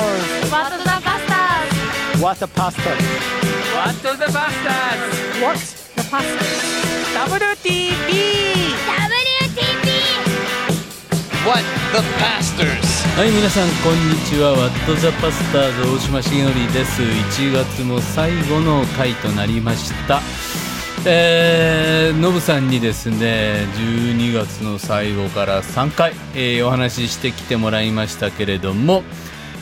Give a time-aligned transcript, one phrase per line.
[0.00, 2.96] Pastors What the Bastards What a pastor
[3.76, 5.58] What the Bastards What
[5.94, 6.64] The Pastors
[7.20, 8.08] WTP
[11.44, 20.20] What the Pastors はい皆さんこんにちはワットザパスターズ大島重則です1月も最後の回となりました
[21.06, 29.02] えー、ノブさんにですね12月の最後から3回、えーお話ししてきてもらいましたけれども、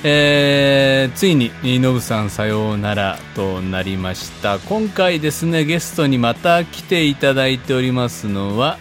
[0.05, 4.59] えーついにノブさんさようならとなりました。
[4.61, 8.79] 今回ですねゲストにまた来ていただいておりますのは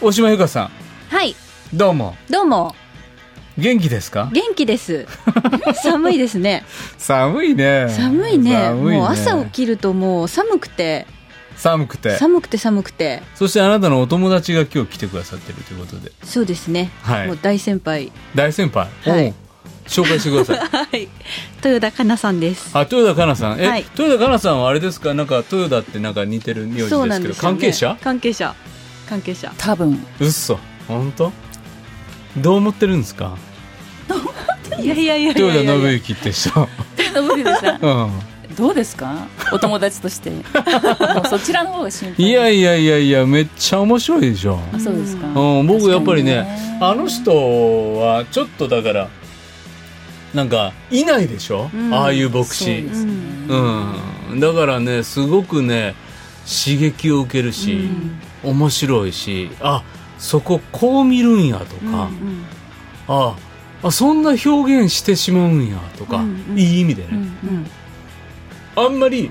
[0.00, 0.70] 大島由香さ
[1.08, 1.30] はい。
[1.32, 1.34] ん
[1.76, 2.16] どうも。
[2.30, 2.76] どうも。
[3.58, 4.30] 元気ですか？
[4.32, 5.06] 元気です。
[5.82, 6.64] 寒いですね。
[6.98, 7.86] 寒いね。
[7.88, 8.52] 寒いね。
[8.52, 8.98] 寒いね。
[8.98, 11.06] もう朝起きるともう寒くて。
[11.56, 12.16] 寒くて。
[12.16, 13.22] 寒くて寒くて。
[13.34, 16.12] そしてあなたのお友達が今日来てくださってるということで。
[16.22, 17.26] そうですね、はい。
[17.26, 18.12] もう大先輩。
[18.36, 19.34] 大先輩、はい
[19.86, 20.58] 紹介してください。
[20.76, 21.08] はい。
[21.64, 22.70] 豊田香奈さんです。
[22.74, 23.60] あ豊田香奈さん。
[23.60, 23.80] え、はい。
[23.80, 25.14] 豊田香奈さんはあれですか？
[25.14, 27.96] なんか豊田ってなんか似てる名字ですけどね、関係者？
[28.02, 28.54] 関係者。
[29.08, 29.52] 関係者。
[29.58, 30.04] 多分。
[30.20, 31.32] うっそ本当？
[32.38, 33.36] どう思ってるんですか？
[34.80, 36.32] いやいやいやいや豊田いや信之って人。
[36.32, 37.78] 信秀さん。
[37.84, 38.10] うん。
[38.56, 39.26] どうですか？
[39.52, 40.30] お友達として。
[41.28, 42.26] そちらの方が心配。
[42.26, 46.78] いやいやいやいやめっちゃ面白いでしょ、あそうですか、うん、僕やっぱりねね。
[46.80, 47.32] あの人
[47.98, 49.08] はちょっとだから
[50.34, 51.94] なんかいないでしょ、うん。
[51.94, 52.64] ああいう牧師。
[52.88, 53.12] そうね、
[54.30, 55.94] うん、だからねすごくね
[56.44, 57.88] 刺激を受けるし、
[58.42, 59.82] 面白いしあ
[60.18, 62.10] そここう見るんやとか、
[63.08, 63.36] あ
[63.82, 66.58] あそんな表現してしまうんやとか、うんうん。
[66.58, 67.66] いい意味でね、うん。
[68.76, 69.30] あんまり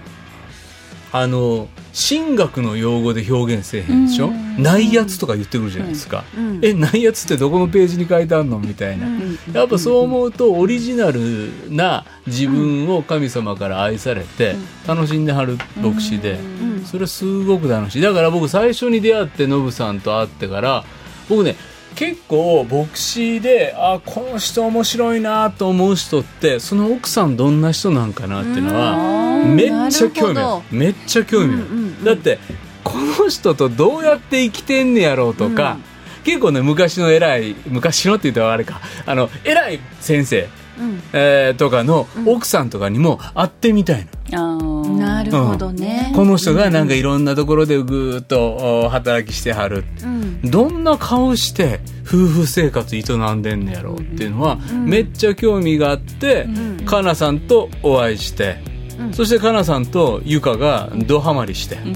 [1.16, 4.64] あの神学の用語で表現せえへんでしょ、うん。
[4.64, 6.60] ないやつとか言ってくるじゃないですか、うん。
[6.64, 8.58] えないやつってどこのページに書いてあるの？
[8.58, 9.38] みたいな、うん。
[9.54, 14.56] やっぱそう思うとオリジナルな自分を神様から愛されて
[14.88, 16.84] 楽しんではる牧師でうん。
[16.84, 18.02] それすごく楽しい。
[18.02, 20.84] だから僕最初に出会ってノブさんと会ってから
[21.30, 21.56] 僕ね
[21.96, 29.56] 結構牧師であこの人面白いなと思う人ってその奥さんどんな人なんかなっていうのはうん。
[29.56, 32.04] めっちゃ興味あなるめっちゃ興味ある、うんうんうん。
[32.04, 32.40] だって
[32.84, 35.78] この人とどうやって生きてんねやろうとか、
[36.26, 38.82] 結構ね昔の偉い昔のって言ったらあれか。
[39.06, 40.50] あの偉い先生、
[40.80, 41.02] うん。
[41.14, 44.98] えーとかの奥さんとかにも会ってみたいの、あー。
[44.98, 49.84] なるほどね、この人がなんかいろんなところでぐーっとお働きしてはる。
[50.04, 50.42] うん。
[50.50, 53.02] どんな顔して夫婦生活営
[53.34, 56.48] んでんねやろうっていうのは、めっちゃ興味があって、
[56.86, 58.58] かなさんとお会いして、
[59.00, 59.14] うん。
[59.14, 61.88] そしてかなさんとゆかがドハマりして、うん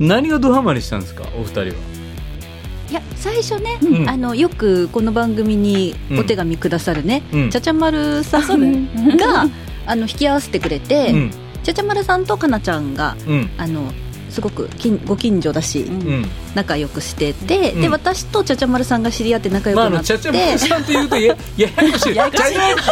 [0.00, 0.08] うん。
[0.08, 1.97] 何がドハマりしたんですかお二人は？
[2.90, 4.08] いや最初ね、うん。
[4.08, 7.50] あのよくこの番組にお手紙くださるね、うん。
[7.50, 9.46] ちゃちゃまるさんが
[9.86, 11.30] あの引き合わせてくれて、うん。
[11.62, 13.50] ちゃちゃまるさんとかなちゃんがうん。
[13.58, 13.92] あの
[14.30, 16.26] すごく近ご近所だし、うん。
[16.54, 17.80] 仲良くしてて、うん。
[17.82, 22.14] で私とちゃちゃまるさんが知り合って仲良まあ、あくなって、のちゃちゃまるさんって言うと やややこしい。
[22.14, 22.44] ちゃちゃ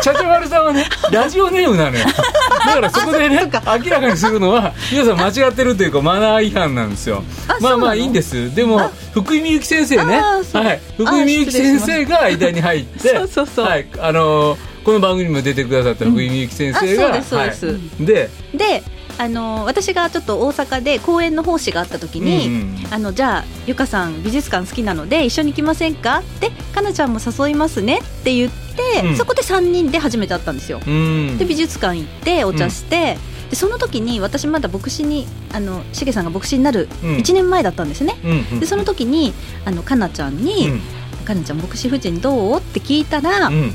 [0.02, 2.04] ちゃちゃまるさんはねラジオネームなのよ。
[2.66, 7.22] だからそこでね明らかにするのは皆さん間違ってるというかマナー違反なんですよ。
[7.60, 8.54] まあまあいいんです。
[8.54, 10.20] でも福井みゆき先生ね。
[10.52, 10.80] はい。
[10.96, 13.66] 福井みゆき先生が間に入ってそうそうそう。
[13.66, 13.86] はい。
[13.98, 18.02] あのーこの番組にも出てくださった福井みゆき先生が、あそうですそうです。
[18.02, 18.06] はい。
[18.06, 18.82] でで
[19.18, 26.18] あの私がちょっと大阪で公演の奉仕があった時に、うんうんあのじゃあゆかさん美術館好きなので一緒に行きませんか？
[26.20, 29.16] ってかなちゃんも誘いますねって言って、うん。
[29.16, 31.36] そこで3人で初めて会ったんですよ、うん。
[31.36, 33.18] で美術館行ってお茶して、
[33.50, 37.16] でその時に私まだ牧師にあのしげさんが牧師になるうん。
[37.16, 39.32] 1年前だったんですね、うんうんでその時に
[39.64, 40.80] あのかなちゃんに、うん。
[41.24, 42.58] かなちゃん牧師夫人どう？
[42.58, 43.72] って聞いたら、うん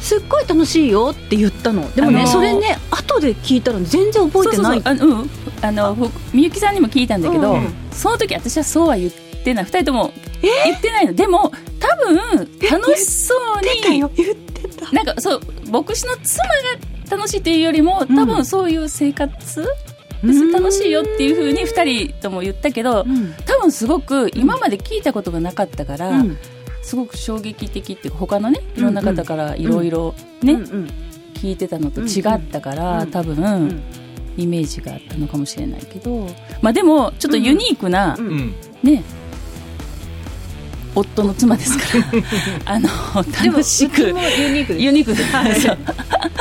[0.00, 1.90] すっごい楽しいよって言ったの。
[1.94, 4.82] でもね、あのーそれね後で聞いたら全然覚えてない。
[4.82, 5.28] そうそう
[5.62, 5.96] あの
[6.32, 9.12] みゆきさんにも聞いたんだけど、うんその時私はそうは言っ
[9.44, 12.16] てない二人とも言ってないの、でも多分
[12.70, 19.68] 楽しそうに言ってたなんかそう牧師の妻が楽しいっていうよりも多分そういう生活、
[20.22, 20.52] うん。
[20.52, 23.34] 楽しいよっていうふうに二人とも言ったけど、うん。
[23.46, 26.38] 多分すごく今まで聞いたことがなかったから、うん
[26.82, 30.90] すごく衝撃的っていうか他のねいろんな方からいろいろね、うんうん。
[31.34, 33.82] 聞いてたのと違ったから、うん多分、ん
[34.36, 36.26] イメージがあったのかもしれないけど。
[36.62, 38.28] まあでもちょっとユニークな、うん。
[38.28, 38.54] うん。
[38.82, 39.02] ね
[40.94, 42.04] 夫の妻ですから。
[42.74, 42.88] あの
[43.44, 44.02] 楽しく。
[44.02, 44.84] ユニークです。
[44.84, 45.24] ユニークで、
[45.60, 45.78] そう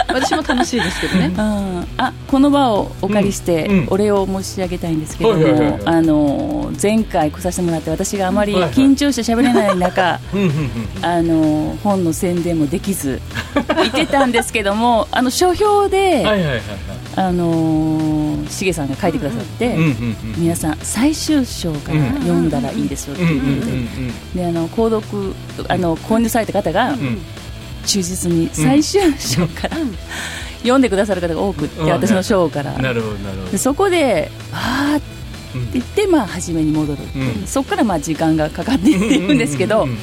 [0.07, 1.31] 私も楽しいですけどね。
[1.38, 3.80] ああこの場をお借りしてうん。
[3.80, 3.88] うん。
[3.92, 5.80] お礼を申し上げたいんですけれどはいはいはいはい。
[5.80, 8.72] もあの前回来させてもらって私があまりはいはい。
[8.72, 13.22] 緊張して喋れない中 うんうんうんあの本の宣伝もできず
[13.78, 16.62] 言ってたんですけどもあの書評で、はいはいはいはい。
[17.16, 25.34] あのしげさんが書いてくださって、うんうんうん皆さん最終章から読んだらいいですよってうんうんいうことで,、であの購読
[25.68, 26.96] あの購入された方が
[27.86, 29.78] 忠実に最終章から、
[30.60, 31.90] 読んでくださる方が多くって、うん。
[31.90, 33.51] 私の章から、なるほどなるほど。
[33.51, 35.19] でそこであーって
[35.56, 37.01] うん言って、まあ、初めに戻る
[37.48, 40.00] そこからまあ時間がかかっていっていくんですけど、うんうんうん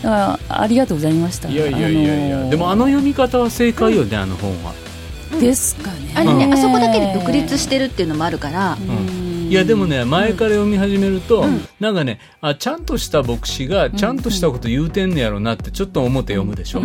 [0.00, 1.48] だからありがとうございました。
[1.48, 2.48] うんいやいやいや。
[2.48, 4.72] でもあの読み方は正解よね、あの本は
[5.38, 9.09] ですかねあれね、うんあそこだけで独立してるっていうのもあるから、うん
[9.50, 11.60] いやでもね前から読み始めると、うん。
[11.80, 16.82] なんかねあちゃんとした牧師がちゃんとしたこと言うてんねやろなってちょっと思って読むでしょ、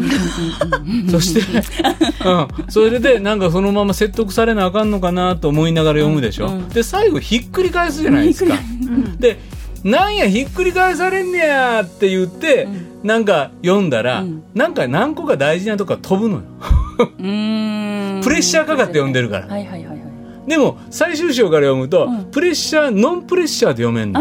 [1.11, 1.41] そして、
[2.27, 2.31] う
[2.67, 6.69] ん、それでなんかそのまま説得されなあかんのかなと思いながら読むでしょ、うんうん。
[6.69, 8.57] で最後ひっくり返すじゃないですか。
[9.19, 9.37] で
[9.83, 12.67] なんやひっくり返されんねやって言って、
[13.03, 14.43] なんか読んだら、うん。
[14.55, 16.41] なんか何個か大事なとこが飛ぶのよ。
[16.97, 20.04] プレッシャーかかって読んでるから、はいはいはいはい
[20.47, 22.25] でも最終章から読むと、うん。
[22.31, 24.19] プレッシャーノンプレッシャーで読めんの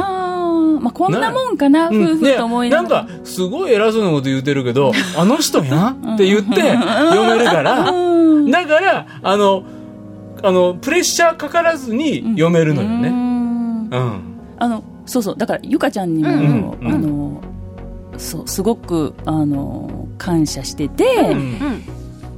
[0.80, 7.90] まあこんなもんかなうん夫婦と思いながら、ねなんかすごい偉そうなこと言うてるけどあの人やんって言って読めるから。
[7.90, 8.50] うん。
[8.50, 9.64] だからあの
[10.42, 13.08] あのプレッシャーかからずに読めるのよね。
[13.08, 13.88] ん。
[13.90, 14.40] うん。
[14.58, 15.36] あのそうそう。
[15.36, 16.86] だからゆかちゃんにも、うん。
[16.86, 16.94] うん。
[16.94, 17.40] あの
[18.18, 21.82] そうすごくあの感謝してて、うん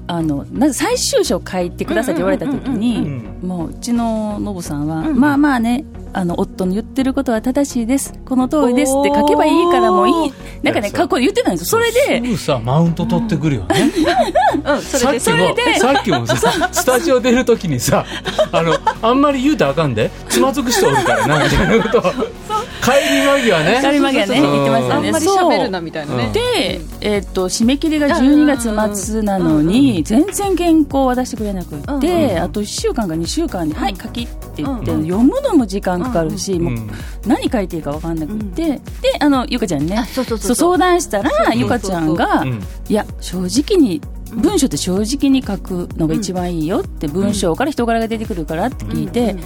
[0.08, 5.84] あのなぜ最終章書いてくださいって言われた時に、うんもううちのノブさんは、まあまあね
[6.16, 8.14] あの夫の言ってることは正しいです。
[8.24, 10.32] この通りですって書けばいいからもういい。
[10.62, 11.66] なんかね過去で言ってたんですよ。
[11.66, 12.26] それで。
[12.26, 13.92] すぐさマウント取ってくるよね、
[14.64, 15.20] うん、それで。
[15.20, 18.06] さっきもさっきもさスタジオ出るときにさ
[18.50, 18.72] あの
[19.02, 20.10] あんまり言うたらあかんで。
[20.30, 22.12] つまずく人おるからなみたいなことを帰
[23.12, 23.80] り間際ね。
[23.82, 26.32] 帰り間際ね言ってましたあんまり喋るなみたいなね。
[26.32, 36.90] で、えっと締め切りが12月末なのに全然原稿を渡してくれなくって、あと1週間か2週間で「はい書き」って言って、うん読むのも時間かかるし、もううん。
[37.26, 38.80] 何書いていいか分かんなくって、で
[39.20, 42.62] あのゆかちゃんにね相談したらゆかちゃんが、うん。
[42.88, 44.00] いや正直に
[44.32, 49.36] 文章って正直に書くのが一番いいよって、文章から人柄が出てくるからって聞いて、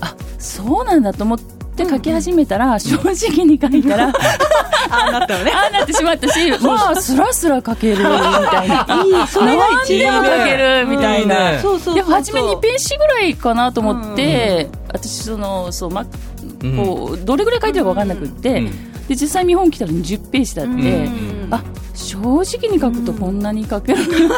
[0.00, 4.08] あそうなんだと思って書き始めたら、正直に書いたら、
[4.90, 5.50] ああなったのね。
[5.52, 8.86] ああなってしまったし、まあ、スラスラ書けるみたいな。
[9.04, 11.60] いい、それが一何でも書けるみたいな。
[11.60, 11.94] そうそうそう。
[11.94, 16.04] でも初め2ページぐらいかなと思って、私そのそう、ま、
[16.62, 16.76] うん。
[16.76, 18.92] こうどれぐらい書いてるか分かんなくって、うん。
[19.08, 21.48] で実際見本来たら20ページだって、うん。
[21.50, 21.62] あ
[21.94, 24.28] 正直に書くとこんなに書ける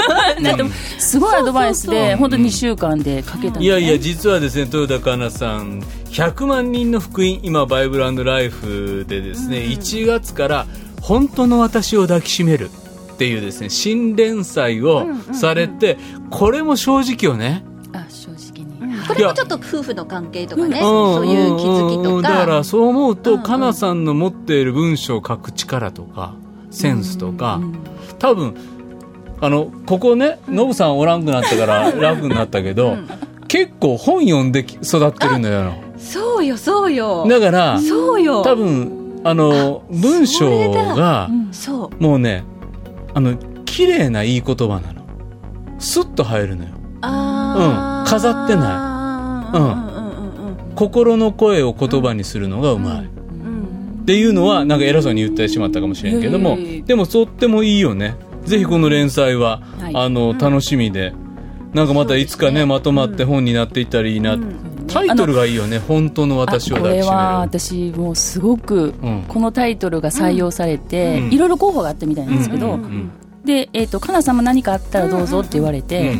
[0.40, 0.64] なって。
[0.98, 10.66] すごいアドバイスで本当に2週間で書けたね、いやいや実はですね豊田香奈さん100万人の福音今バイブルライフでですね、1月から
[11.00, 15.96] 本当の私を抱きしめるっていうですね新連載をされて、
[16.30, 17.64] これも正直よね。
[17.92, 20.84] あ正直に、これもちょっと夫婦の関係とかね、うん。
[20.84, 22.28] そういう気づきとか。
[22.28, 23.42] だからそう思うと、うんうん。
[23.44, 26.34] かなさんの持っている文章を書く力とか
[26.76, 27.58] センスとか、
[28.18, 28.54] 多分
[29.40, 32.98] あのここねノブさんおらんくなったから 楽になったけど、
[33.48, 37.26] 結構本読んでき育ってるのよそうよ、そうよ。
[37.26, 38.42] だからそうよ。
[38.42, 41.30] 多分あの文章が。
[41.98, 42.44] もうね
[43.14, 45.00] あの綺麗ないい言葉なの。
[45.78, 46.70] スッと入るのよ。
[47.02, 49.58] うん飾ってない。
[49.58, 50.74] うん。
[50.74, 53.10] 心の声を言葉にするのがうまい、
[54.06, 58.14] っていうのはなんか偉そうに言ってしまったかもしれんけどもでもとってもいいよね。
[58.44, 59.96] ぜひこの連載は、はい。
[59.96, 61.12] あの楽しみで。
[61.74, 64.38] なんかまたいつかねまとまって本になっていったらいいな、
[64.86, 65.80] タイトルがいいよね。
[65.80, 67.06] 本当の私を抱きしめる。
[67.08, 71.32] は私もうすごくうんこのタイトルが採用されて、うん。
[71.32, 72.78] いろいろ候補があったみたいなんですけど、
[73.44, 76.14] で、えー、とかなさんも何かあったらどうぞって言われて、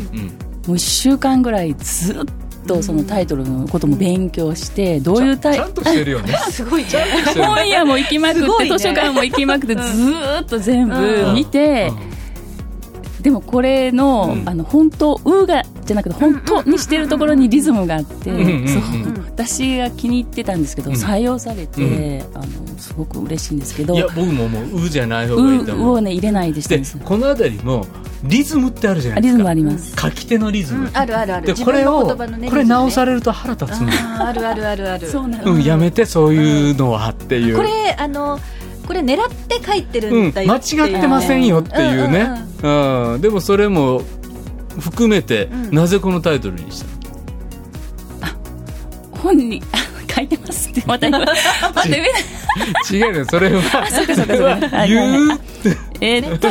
[0.67, 6.37] もう1週間ぐらいずっとそのタイトルのことも勉強して、どういうタイちゃんとしてるよね。
[6.51, 7.05] すごいじゃん。
[7.35, 8.71] 本屋も行きまくって、ね。
[8.71, 11.91] 図書館も行きまくってずーっと全部見て、
[13.27, 14.49] でもこれの,、うん。
[14.49, 18.31] あの本当「う」がじゃなくて本当にしてるところにリズムがあって、
[18.69, 18.83] そう
[19.27, 20.97] 私が気に入ってたんですけど、うん。
[20.97, 22.47] 採用されて、あの
[22.79, 25.97] すごく嬉しいんですけどいや僕ももう「う」じゃない方うがいいと思う。
[25.97, 27.85] をね入れないでしたこの辺りも
[28.23, 29.49] リズムってあるじゃないですか。
[29.49, 31.53] あリズムあります、書き手のリズム、あるあるある。
[31.53, 33.89] でこれを、これ直されれると腹立つの
[34.25, 35.09] あるあるあるある。
[35.09, 37.57] そうなんうん、やめてそういうのはっていう。
[37.57, 38.39] これあの
[38.87, 42.29] これ狙って書いてるうんん、だよ間違ってませんよっていうね、
[42.63, 44.03] うんでもそれも
[44.79, 45.75] 含めて、うん。
[45.75, 46.85] なぜこのタイトルにし
[48.21, 48.27] た？
[48.29, 48.39] の
[49.23, 49.63] 本に
[50.15, 50.83] 書いてますって。
[50.87, 51.33] また言うま
[51.73, 52.13] た言えない
[52.91, 53.63] 違うよそれは。
[53.91, 55.39] そうかそうかそう言う
[56.01, 56.49] えーっと。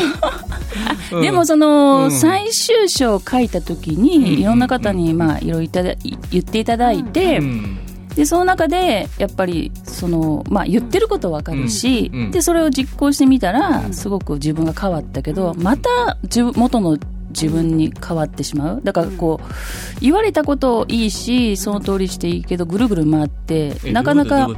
[1.17, 1.21] うん。
[1.21, 2.11] でもその、うん。
[2.11, 4.25] 最終章を書いた時に、うん。
[4.41, 5.83] いろんな方にまあいろいろ
[6.31, 7.79] 言っていただいて、うん
[8.15, 16.97] でその中でやっぱりその、まあ、言ってることわかるし、うんうんでそれを実行してみたらすごく自分が変わったけどまた自分元の
[17.29, 18.81] 自分に変わってしまう。
[18.83, 24.49] だからこう言われたこといいしその通りしていいけどぐるぐる回ってえなかなか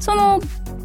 [0.00, 0.40] その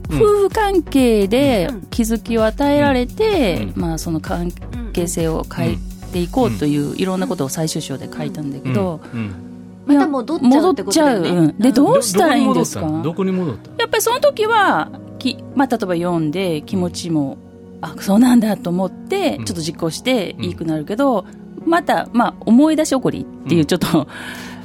[0.10, 0.22] うん。
[0.22, 3.82] 夫婦関係で気づきを与えられて、うん。
[3.82, 4.51] まあ、その関
[4.91, 5.77] 係性を変え
[6.12, 9.52] ていこうといういろんなことを最終章で書いたんだけど、とうん
[9.86, 11.30] また戻っちゃうってことだよね。
[11.30, 11.34] う。
[11.34, 11.58] うん。
[11.58, 13.02] でどうしたらいいんですか？
[13.04, 13.78] どこに戻ったの？
[13.78, 17.38] やっぱりその時はき、まあ、例えば読んで気持ちも
[17.82, 19.46] あそうなんだと思ってうん。
[19.46, 21.25] ちょっと実行していいくなるけど、
[21.66, 24.08] また、まあ、思い出し起こりっていうちょっと、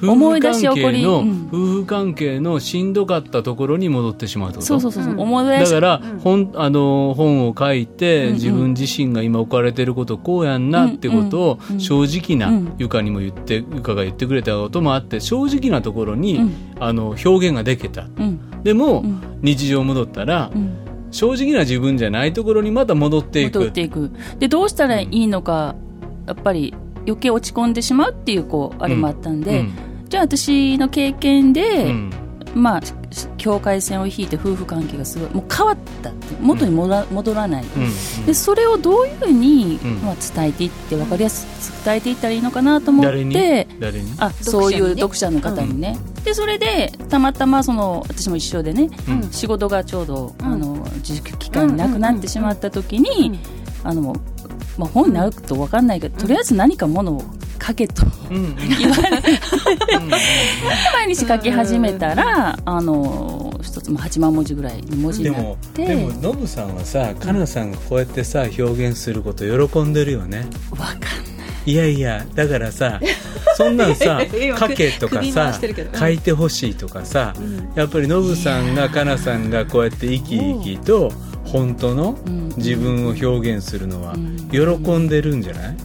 [0.02, 1.02] 思い出し起こり。
[1.02, 1.49] の、うん。
[1.49, 4.61] 夫婦関係のしんどかったところに戻ってしまうと。
[4.61, 5.21] そうそうそうそう、うん。
[5.21, 6.19] 思い出しだから、うん。
[6.21, 12.73] 本あの本を書いて、自分自身が今置かれてることこうやんなってことを、正直な、うん。
[12.78, 16.55] ゆかにも言ってゆかが言ってくれたこともあって正直なところに、うん。
[16.81, 18.02] あの表現ができた。
[18.02, 18.62] うん。
[18.62, 19.21] でも、うん。
[19.43, 20.76] 日常戻ったら、うん。
[21.11, 23.59] 正直な自分じゃないところにまた戻っていく。
[23.61, 24.11] 戻っていく。
[24.38, 25.75] でどうしたらいいのか
[26.26, 26.75] やっぱり
[27.07, 29.73] 余計落ち込んでしまうっていうこうあれもあったんで、うん
[30.09, 32.12] じゃあ私の経験で、うん。
[32.55, 32.81] まあ
[33.37, 37.65] 境界線を引いて夫婦関係がすごいもう変わったって元に戻ら,、戻らない。
[37.65, 37.67] う
[38.23, 39.95] んでそれをどういうふうに、うん。
[39.97, 41.47] まあ、伝えていって分かりやす
[41.83, 43.35] く伝えていったらいいのかなと思っ誰に？
[43.35, 44.12] て誰に？
[44.19, 49.31] あそういう読者の方にね、でそれでたまたまその私も一緒でね、うん。
[49.31, 50.47] 仕事がちょうど、うん。
[50.47, 53.38] あの自粛期間になくなってしまった時に、
[53.85, 54.15] あの
[54.79, 57.23] まあ、本になると分かんないけど、とりあえず何かものを
[57.69, 58.07] 書けと。
[58.31, 58.57] うんうん。
[58.57, 59.23] 言われ
[60.95, 65.87] 毎日書き始めたらあの一つも8万文字ぐらいの文字でになっもて。
[65.87, 70.47] でもノブさんはさかなさんがこうやってさ表現すること喜んでるよね。
[70.71, 71.09] 分かんない。
[71.67, 72.99] いやいやだからさ
[73.57, 75.53] そんなんさ 今書けとか首さ
[75.99, 77.35] 書いてほしいとかさ
[77.75, 81.13] やっぱりノブさんがかなさんがこうやって生き生きと
[81.45, 82.49] 本当のうん。
[82.57, 84.49] 自分を表現するのはうん。
[84.51, 84.59] 喜
[84.99, 85.77] んでるんじゃない？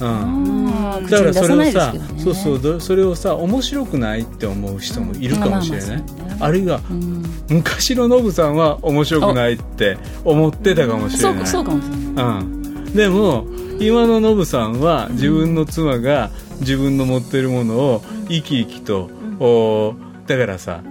[0.00, 1.06] うん。
[1.08, 2.00] だからそれをさね。
[2.18, 5.88] そうそうどそれをさ面白くないって思う人もいるかもしれない。
[5.88, 6.36] まあまあまあね。
[6.40, 7.22] あるいはうん。
[7.48, 11.32] 昔のノブさんは面白くないって思ってたかもしれない。
[11.34, 12.42] そうかそうかもしれない。
[12.42, 13.46] うん、でも
[13.80, 19.10] 今のノブさんは自分の妻が自分の持ってるものを生き生きと、
[19.40, 19.94] お
[20.26, 20.82] だからさ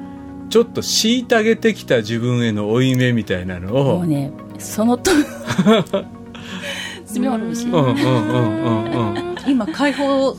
[0.50, 5.12] ちょっと虐げてきた自分への負い目みたいなのをもうねそのと
[7.14, 9.36] 爪あるしうんうんうんうんうん。
[9.48, 10.36] 今解放い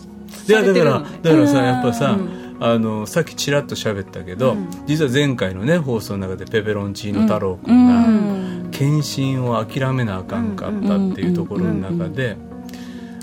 [0.46, 0.90] されやだから
[1.22, 2.44] だからさやっぱさ、うん。
[2.60, 4.68] あのさっきちらっと喋ったけど、うん。
[4.86, 8.68] 実は前回のね放送の中でペペロンチーノ太郎う君が、ん。
[8.72, 12.36] 献身を諦めなあかんかったっていうところの中で、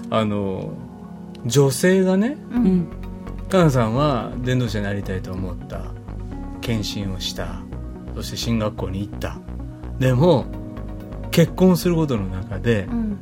[0.09, 0.71] あの
[1.45, 2.87] 女性がねうん。
[3.49, 5.91] かなさんは伝道者になりたいと思った。
[6.61, 7.61] 献身をした。
[8.15, 9.39] そして進学校に行った。
[9.99, 10.45] でも
[11.31, 13.17] 結婚することの中でうん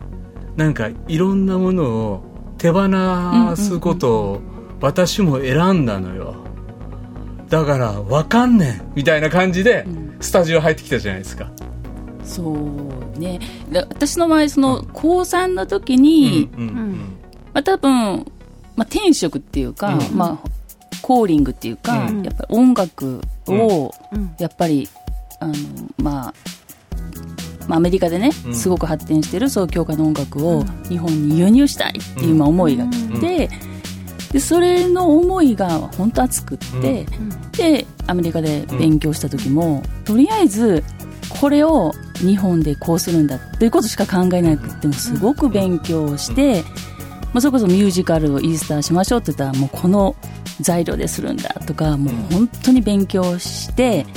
[0.60, 2.24] なんかいろんなものを
[2.58, 2.90] 手放
[3.56, 4.42] すことを
[4.82, 6.36] 私も選んだのよ。
[7.48, 8.92] だからわかんねん。
[8.94, 10.18] みたいな感じでうん。
[10.20, 11.50] スタジオ入ってきたじゃないですか、
[12.26, 13.40] そうね。
[13.72, 17.18] で私の場合その高3の時に、うんうん
[17.54, 18.26] まあ、多分、
[18.76, 20.18] まあ、天職っていうか、うん。
[20.18, 20.50] まあ、
[21.02, 22.24] コーリングっていうか、うん。
[22.24, 24.36] やっぱり音楽を、うん。
[24.38, 24.90] やっぱり
[25.40, 25.54] あの、
[26.00, 26.34] まあ
[27.70, 28.56] まあ、アメリカでね、うん。
[28.56, 33.50] すごく発展してるそう教会の音楽を日本に輸入したいっていうまあ思いがあって、
[34.32, 37.06] でそれの思いが本当熱くって、
[37.56, 40.84] でアメリカで勉強した時も、とりあえず
[41.30, 46.64] これを日本でこうするんだということしか考えなくてもすごく勉強して、
[47.34, 50.16] まあ、それこそミュージカルをイースターしましょうって言ったらもうこの
[50.60, 54.08] 材料でするんだとかもう本当に勉強して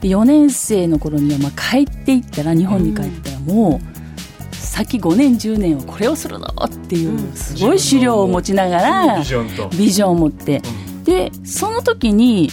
[0.00, 10.62] で4年生の頃にはまあ帰っていったら日本に帰ったらもう先5年10年はこれをするのっていうすごい資料を持ちながらビジョンを持って。
[11.04, 12.50] でその時に、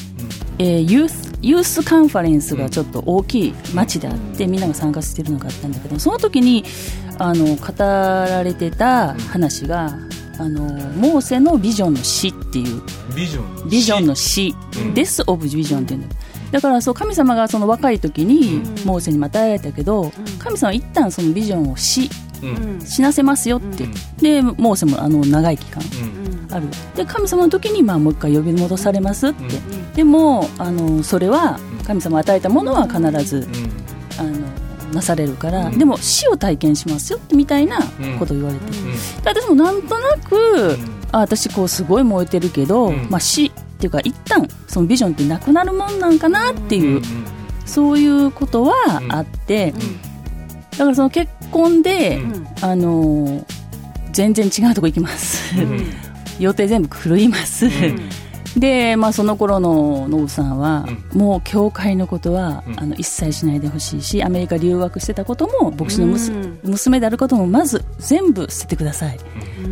[0.57, 6.63] えーユースユースカンファレンスがちょっと大きい街であってみんなが参加してるのがあったんだけどその時に
[7.19, 9.95] あの語られてた話が
[10.39, 10.61] あの
[10.95, 12.81] モーセのビジョンの死っていう。
[13.15, 14.93] ビジョンビジョンの死、うん。
[14.93, 16.15] デス・オブ・ビジョンっていうんだ
[16.51, 22.09] だからそう神様がその若い時にモーセにまたえられたけど、神様は一旦そのビジョンを死
[22.43, 22.81] うん。
[22.85, 23.87] 死なせますよって、
[24.17, 25.83] でモーセもあの長い期間
[26.49, 26.53] うん。
[26.53, 26.67] ある。
[26.95, 29.93] で神様の時にまあもう一回呼び戻されますって、うん。
[29.93, 33.47] でもあのそれは神様与えたものは必ず
[34.19, 34.31] あの
[34.93, 35.77] なされるから、うん。
[35.77, 37.79] でも死を体験しますよみたいな
[38.19, 38.91] ことを言われて、うん。
[38.93, 40.77] で私もなんとなく、
[41.11, 43.07] あ私こうすごい燃えてるけど、うん。
[43.09, 47.03] まあ、死っていうか一旦そのビジョンってなくなるもんなんかなっていう、うん
[47.67, 48.73] そういうことは
[49.09, 49.73] あって、
[50.71, 52.47] だからその結婚で、うん。
[52.61, 53.45] あのー
[54.13, 55.85] 全然違うとこ行きます、うん。
[56.39, 57.69] 予定全部狂います、
[58.57, 62.79] で、まあ、その頃のノブさんは、もう教会のことは、うん。
[62.79, 66.59] あの一切しないでほしいしアメリカ留学してたことも牧師のむす、うん。
[66.63, 69.19] 娘であることもまず全部捨ててください、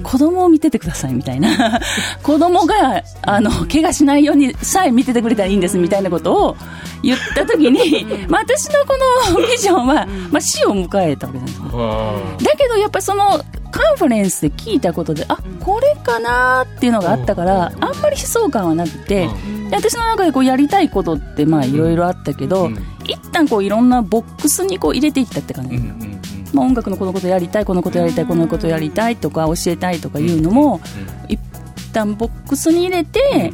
[0.03, 1.79] 子供を見ててくださいみたいな。
[2.23, 6.57] 子供があの怪我しないようにさえ見ててくれたらいいんですみたいなことを
[7.03, 8.97] 言った時に、まあ、私のこ
[9.31, 13.39] の ビジョンは、まあ、死を迎えたわけですわだけどやっぱりその
[13.75, 19.27] カンファレンスで聞いたことであこれかなっていうのがあったからあんまり悲壮感はなくて
[19.69, 22.77] で私の中でこうやりたいことってまあいろいろあったけどうん。
[23.03, 25.77] 一旦こういろんなボックスにこう入れていったって感じ、
[26.53, 30.79] まあ、音楽のこのことやりたいこのことやりたいこのことやりたいとか教えたいとかいうのも
[31.27, 31.39] 一
[31.93, 33.53] 旦ボックスに入れて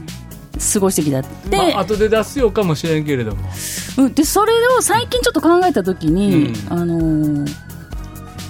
[0.73, 3.49] 過ごしてきたって、まあ後で出すようかもしれんけれども。
[3.97, 4.13] うん。
[4.13, 6.73] でそれを最近ちょっと考えた時に、うん。
[6.73, 7.71] あのー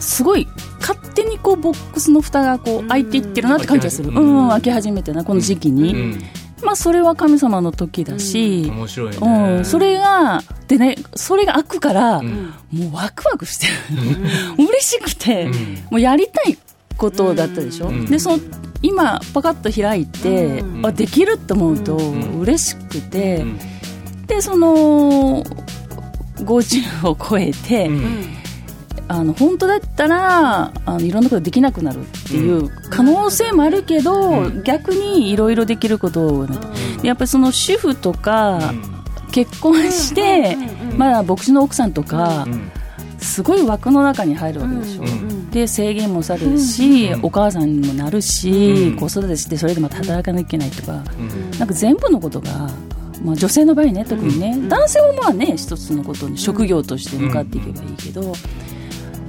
[0.02, 0.48] すごい
[0.82, 6.24] 勝手にこうボックスの蓋がこう開いていってるなって感じがする、ううんん開け始めてなこの時期に、うん。
[6.64, 9.18] まあそれは神様の時だし、面白いね。
[9.58, 9.66] うん。
[9.66, 12.54] それがでねそれが開くから、ん。
[12.72, 13.74] もうワクワクしてる、
[14.58, 15.54] 嬉しくて、うん。
[15.92, 16.58] もうやりたい
[16.98, 18.06] ことだったでしょ、うん。
[18.06, 18.40] でその
[18.82, 20.86] 今パカッと開いて、ん。
[20.86, 22.40] あできると思うとん。
[22.40, 23.60] 嬉しくて、うん。
[24.28, 25.44] でその
[26.38, 28.41] 50を超えて、うん
[29.08, 34.64] あの本当だったらあのいろんなことできなくなるっていう可能性もあるけど、うん。
[34.64, 36.48] 逆にいろいろできることを、
[37.04, 38.74] やっぱりその主婦とか、
[39.32, 40.58] 結婚して、
[40.98, 42.72] まだ牧師の奥さんとか、うん。
[43.22, 52.70] すごい枠の中に入るわけでしょ、んで制限もされるし、うんお母さんにもなるし、うん子育てしてそれでまた働かなきゃいけないとか、うんなんか全部のことが、
[53.24, 58.34] まあ、女性の場合ね特にね、男性はまあね一つのことに職業として向かっていけばいいけど、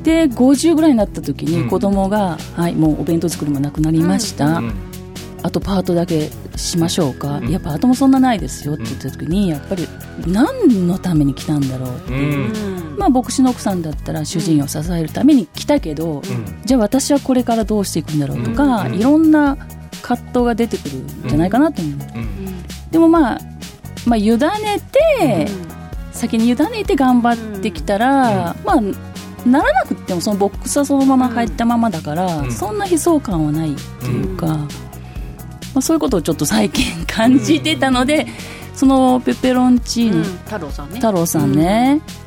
[0.02, 1.62] で50ぐらいになった時うん。
[1.64, 4.74] に子供が、はいもうお弁当作りもなくなりました、うん。
[5.42, 7.48] あとパートだけしましょうか、うん。
[7.48, 9.88] いやパートもそんなないですよって言った時にやっぱり
[10.26, 12.96] 何のために来たんだろうってういう、ん。
[12.98, 16.22] まあ、牧師の奥さんだったら主人を支えるために来たけど、うん。
[16.64, 18.94] じゃあ私はこれからどうしていくんだろうとか、うん。
[18.94, 19.56] いろんな
[20.02, 22.62] 葛藤が出てくるんじゃないかなと思う、うん。
[22.90, 23.40] でもまあ、
[24.06, 24.38] まあ、委ね
[25.16, 25.48] て、
[26.12, 28.82] 先に委ねて頑張ってきたら、まあ
[29.46, 32.52] ならなくってもそのボックスはそのまま入ったままだから、うん。
[32.52, 34.68] そんな悲壮感はないっていうか、ま
[35.76, 38.26] あ、そういうことをちょっと最近感じてたので、
[38.74, 40.94] そのペペロンチーノ、太郎さんね。
[40.96, 42.21] 太郎さんね、ゆ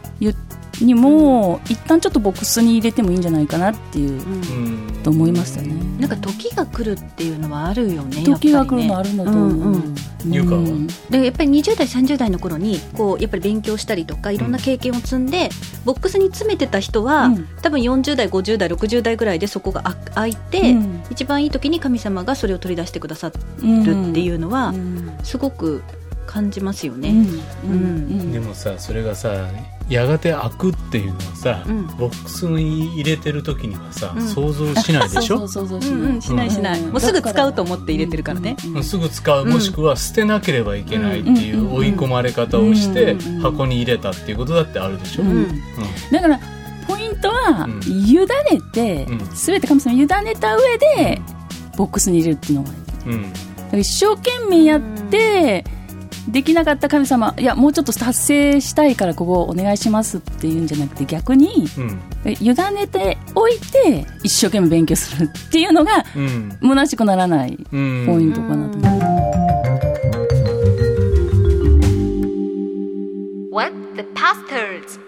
[0.81, 5.03] にも一旦ちょっとボックスに入れてもいいんじゃないかなっていう、うん。
[5.03, 5.73] と思いましたね。
[5.99, 8.83] なんか時が来るっていうのはあるよね時が来やっぱりね。
[8.83, 9.49] るのあるんだと思う。
[9.49, 9.95] うんうん。
[10.27, 10.61] ゆかは？
[10.61, 10.87] うん。
[11.09, 15.49] でやっぱり20代30代の頃にこうやっぱり勉強したりとかいろんな経験を積んで、
[15.85, 17.47] ボックスに詰めてた人は、うん。
[17.61, 21.03] 多分40代50代60代ぐらいでそこがあ開いて、うん。
[21.11, 23.33] 一番いい時に神様がそれを取り出してくださる
[24.09, 25.11] っていうのは、うん。
[25.23, 25.83] すごく
[26.25, 27.09] 感じますよね。
[27.63, 27.71] うん。
[27.71, 28.31] うん。
[28.31, 29.47] でもさそれがさ
[29.87, 31.87] やがて開くっていうのはさ、うん。
[31.97, 34.27] ボックスに入れてる時にはさ、うん。
[34.27, 35.39] 想像しないでしょ？
[35.47, 36.01] そうそうそうん。
[36.15, 36.91] うん、しないしない、うん。
[36.91, 38.57] もうすぐ使うと思って入れてるからね。
[38.75, 39.45] うすぐ使う。
[39.45, 43.39] もしくは捨てなければいけないっていう追い込まれ方をしてうん。
[43.41, 45.23] 箱に入れたっていうことだってあるでしょ、
[46.11, 46.39] だから
[46.87, 47.81] ポイントはうん。
[47.85, 48.25] 委ね
[48.73, 49.19] て、うん。
[49.33, 50.07] 全て神様に委ね
[50.39, 51.21] た上で
[51.77, 52.69] ボックスに入れるっていうのが
[53.73, 53.79] うん。
[53.79, 55.63] 一生懸命やって、
[56.27, 61.99] できなかった神様いやもうちょっと達成したいからここお願いしますっていうんじゃなくて逆にうん。
[62.41, 66.57] 委ねておいて一生懸命勉強するっていうのがうん。
[66.61, 69.01] 虚しくならないうんポイントかなと思う。
[73.51, 74.99] What the pastors?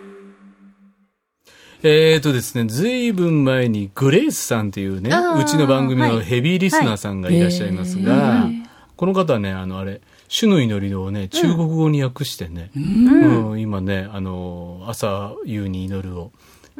[1.83, 8.49] えーとですね、ずいぶん前にグレイスさんっていうね、うちの番組のヘビーリスナーさんがいらっしゃいますが、
[8.95, 13.59] この方はね、あの、あれ、主の祈りをね、中国語に訳してね、うん。
[13.59, 16.31] 今ね、あの、朝夕に祈るを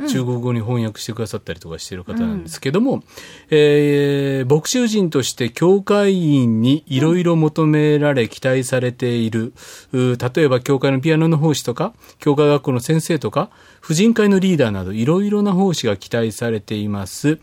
[0.06, 3.04] 中国語に翻訳してくださったりとかしている方なんですけども、
[3.50, 9.54] えー牧師夫人として教会員にいろいろ求められ期待されている、
[9.92, 13.50] う例えば教会のピアノの奉仕とか、教会学校の先生とか、
[13.82, 17.40] 婦人会のリーダーなどいろいろな奉仕が期待されています。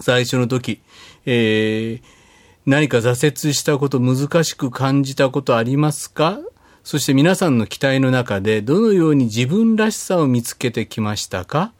[0.00, 0.80] 最初の時、
[1.26, 2.23] えー
[2.66, 6.38] 何か挫折したこと、難しく感じたことありますか？
[6.82, 11.72] そして皆さんの期待の中でどのように自分らしさを見つけてきましたか？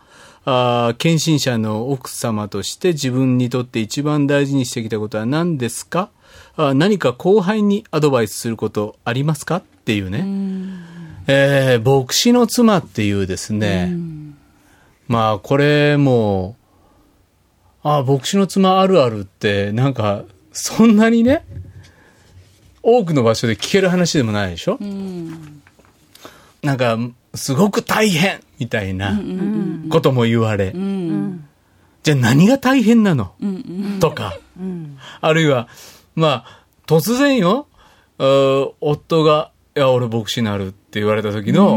[0.45, 6.11] あー献身者の奥様として自分にとって一番大事にしてきたことは何ですか？
[6.57, 9.57] あー何か後輩にアドバイスすることありますか？
[9.57, 10.27] っていうね。
[11.27, 13.97] えー牧師の妻っていうですね、
[15.09, 16.57] まあこれも、
[17.83, 21.45] ああ、牧師の妻あるあるって、なんか、そんなにね、
[22.83, 24.79] 多くの場所で聞ける話でもないでしょ、
[26.63, 26.97] なんか、
[27.35, 29.21] すごく大変みたいな
[29.91, 30.73] ことも言われ、
[32.03, 33.35] じゃあ何が大変なの、
[34.01, 34.39] とか、
[35.21, 35.69] あるいは、
[36.15, 37.67] まあ、突然よ、
[38.81, 41.75] 夫が、いや、俺牧師になるって言われた時の、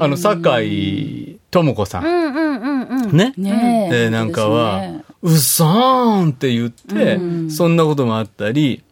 [0.00, 2.04] あの、酒井智子さん。
[2.04, 3.16] うんうんうんうん。
[3.16, 3.34] ね。
[3.36, 3.94] ねえ。
[4.04, 4.82] で、なんかは
[5.22, 7.18] うっそーんって言って、
[7.50, 8.82] そんなこともあったり、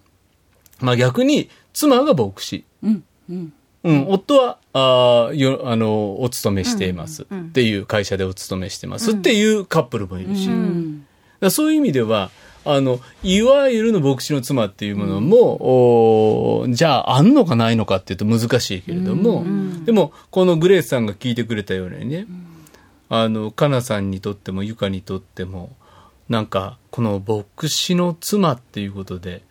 [0.80, 2.64] まあ逆に、妻が牧師。
[2.82, 3.04] うん。
[3.30, 3.52] うん。
[3.84, 7.22] うん、夫は、あーよ、あの、お勤めしています。
[7.22, 9.12] っていう会社でお勤めしてます。
[9.12, 10.50] っていうカップルもいるし。
[11.40, 12.30] だそういう意味では、
[12.64, 15.38] あの、いわゆるの牧師の妻っていうものも、
[16.60, 19.44] おーじゃあ、あんのかないのかっていうと難しいけれども、
[19.84, 22.26] でも、このグレースさんが聞いてくれたようにね、
[23.08, 25.70] あの、かなさんにとっても、ゆかにとっても、
[26.28, 29.42] なんか、この牧師の妻っていうことで、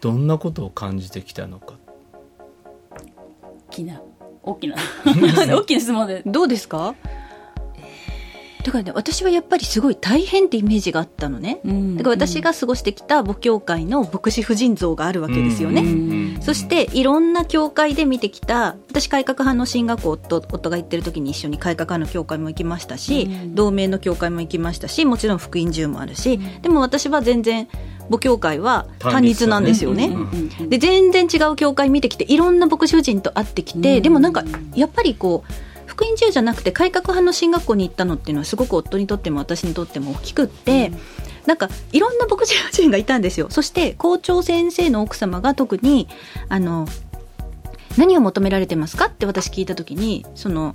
[0.00, 1.74] どんなことを感じてきたのか。
[3.68, 4.00] 大きな、
[4.42, 4.76] 大きな、
[5.56, 6.22] 大きな質問で。
[6.24, 6.94] どうですか？
[8.62, 11.60] だからね、私はやっぱりすごい大変ってイメージがあったのね。
[11.64, 15.82] うんだから私が過ごしてきた母教会の牧師婦人像があるわけですよね。
[15.82, 27.68] うんそしていろんな教会で見てきた私改革派の進学校と夫が行ってる時に一緒に改革派の教会も行きましたし、同盟の教会も行きましたしもちろん福音中もあるし、でも私は全然
[28.10, 30.10] 母教会は単立なんですよね。
[30.68, 34.42] で全然違う教会見てきていろんな牧師婦人と会ってきて、でもなんか
[34.74, 35.69] やっぱりこう
[36.00, 40.92] 福音中じゃなくて改革派の進学校に行ったのっていうのはすごく夫にとっても私にとっても大きくって、
[41.44, 43.48] なんかいろんな牧師婦人がいたんですよ。
[43.50, 46.08] そして校長先生の奥様が特に
[46.48, 46.88] あの
[47.98, 50.74] 何を求められてますかって私聞いた時にその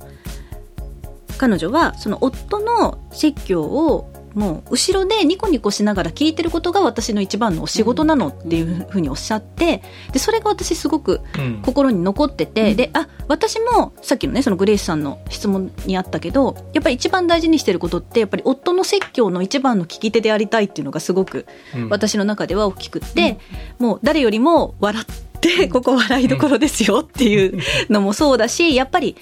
[1.39, 11.61] 彼女はその夫の説教をもう後ろでニコニコしながら聞いてることが私の一番のお仕事なのっていうふうにおっしゃってでそれが私すごくうん。
[11.63, 21.89] 心に残ってて、であ私もさっきのねそのグレイスさんの質問にあったけどやっぱり一番大事にしてることってやっぱり夫の説教の一番の聞き手でありたいっていうのがすごくうん。
[21.89, 23.39] 私の中では大きくって、
[23.79, 29.15] もう誰よりも笑ってここ笑いどころですよっていうのもそうだしやっぱり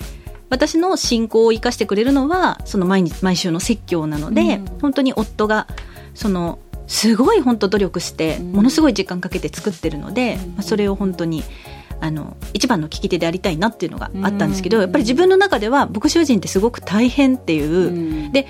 [0.54, 5.68] 私の信仰を生かしてくれるのはその毎日毎週の説教なので、本当に夫が
[6.14, 11.44] そのすごい本当努力してものすごい時間かけて作ってるので、まあ、それを本当に
[12.00, 18.46] あの一番の聞き手でありたいなっていうのがあったんですけど、やっぱり自分の中では牧師夫人ってすごく大変っていう、で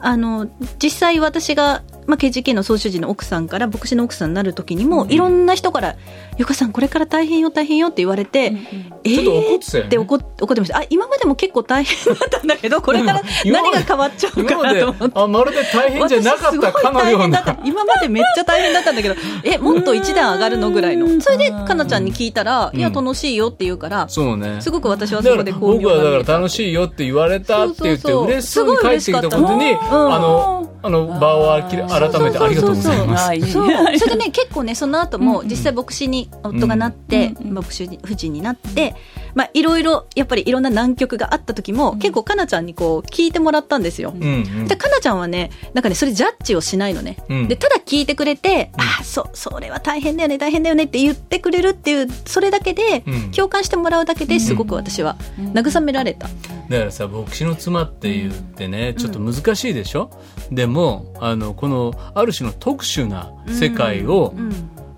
[0.00, 0.48] あの
[0.80, 5.96] 実際私が、まあ、KGK の総主事の奥さんから牧師の奥さんになる時にも、いろんな人から
[6.38, 8.52] 「ゆかさんこれから大変よ大変よ」って言われて
[9.04, 10.78] 「えちょっと怒ーって怒ってました。
[10.78, 15.20] あ今までも結構大変だったんだけどこれから何が変わっちゃうかなと思って。
[15.20, 24.60] あまるで大変じゃなかったかのような今までめっちゃ大変だったんだけど えもっと一段上がるのぐらいのそれでかなちゃんに聞いたら「いや楽しいよ」って言うからそうね。
[24.60, 33.24] すごく私はそこで巧僕はだから楽しいよって言われたって言って嬉しそうに帰ってきたことにあのあの場をあきら改めてありがとうございます。
[33.26, 33.68] はいそう。
[33.98, 38.94] それでね結構ねその後も実際牧師に夫がなって、牧師夫人になって、
[39.34, 44.12] まあいろいろやっぱりいろんな難局があった時も、結構かなちゃんにこう聞いてもらったんですよ。
[44.14, 44.68] うんうん。
[44.68, 47.48] でかなちゃんはねなんかねそれジャッジをしないのね、うん。
[47.48, 53.30] でただ聞いてくれて、ああそそれは大変だよね大変だよねって言ってくれるっていうそれだけで、うん。
[53.30, 56.28] 共感してもらうだけですごく私は慰められた、
[56.68, 60.10] だからさ牧師の妻って言ってねちょっと難しいでしょ、
[60.50, 64.34] でもあのこのある種の特殊な世界を、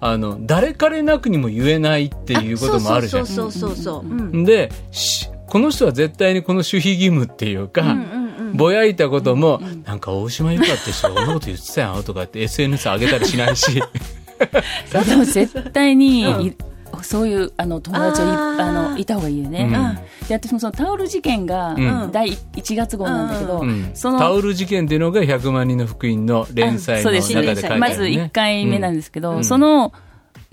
[0.04, 3.26] あの誰彼なくにも言えないっていうこともあるじゃん。
[3.26, 8.22] そうそうそうそうでしこの人は絶対にこの守秘義務っていうか、うんうん
[8.54, 11.26] ぼやいたことも、なんか大島由香って人がこん。
[11.28, 16.56] なこと言ってたよとかって SNS 上げたりしないしでも絶対に、い
[17.02, 20.28] そういうあの友達はいあのいた方がいいよね、うん。
[20.28, 22.12] で私もそのタオル事件がうん。
[22.12, 23.90] 第1月号なんだけど、うん。
[23.94, 29.44] そのタオル事件っていうのが100万人の福音の連載のそうです中で書いてある、ね、まず1回目なんですけど、うん。
[29.44, 29.92] その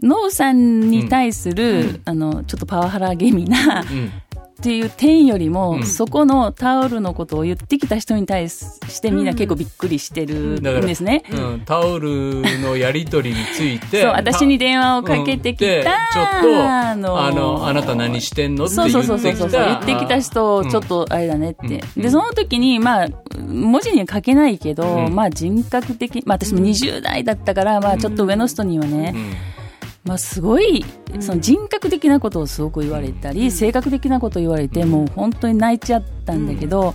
[0.02, 4.12] ノウさんに対する、あのちょっとパワハラ気味な、うん
[4.60, 5.86] っていう点よりも、うん。
[5.86, 11.24] そこのタオルのことを言ってきた人に対してみんな結構びっくりしてるんですね。
[11.32, 15.84] うん、タオルのやり取りについてそう、私に電話をかけてきうん。
[15.84, 18.66] ちょっとあのあなた何してんの？
[18.66, 22.04] ってそう言そうそうそうってきた言ってきた人をちょっとあれだねって、うん。
[22.04, 25.16] でその時にまあ文字には書けないけど、うん。
[25.16, 29.59] まあ人格的まあ私も20代だったから、まあちょっと上の人にはね、うん
[30.04, 30.86] まあすごい
[31.20, 36.94] その人格的なことをすごく言われたり、性格的なことを言われてもう本当に泣いちゃったんだけど、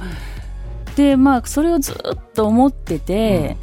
[0.97, 1.97] でまあそれをずっ
[2.35, 3.57] と思ってて、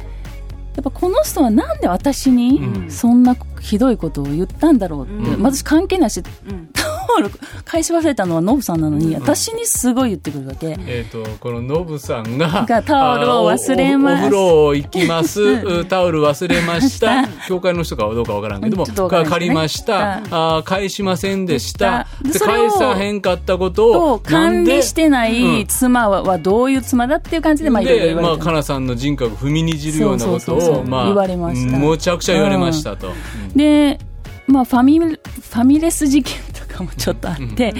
[0.74, 2.90] やっぱこの人はなんで私にうん。
[2.90, 5.42] そんなひどいことを言ったんだろうって、うん。
[5.42, 6.70] まあ私関係ないしうん
[7.06, 7.30] タオル
[7.64, 10.76] 返し忘れたのはノブさんなのに、私にすごい言ってくるわけ。
[10.86, 14.22] えー、とこのノブさんががタオルを忘れます。
[14.22, 15.42] あお風呂行きます。
[15.42, 17.28] うタオル忘れました。
[17.46, 20.22] 教会の人かどうかわからんけども、借りました。
[20.30, 22.06] あ返しませんでした。
[22.40, 25.60] 返さへんかったこととを管理してなうん。
[25.60, 31.76] い妻ははどういう妻だっていう感じでまあいろい言われたかなさんの人格踏みにじるようなことを、まあ、言われました。
[31.76, 33.12] むちゃくちゃ言われましたと。
[33.54, 33.98] で、
[34.46, 36.41] まあ、ファミファミレス事件と
[36.86, 37.74] かもちょっとあって、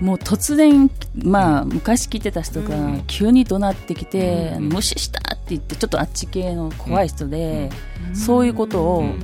[0.00, 0.90] もう突然、
[1.24, 7.70] まあ、昔聞いてた人が急に怒鳴ってきて、無視したって言ってちょっとあっち系の怖い人で、
[8.14, 9.14] そういうことを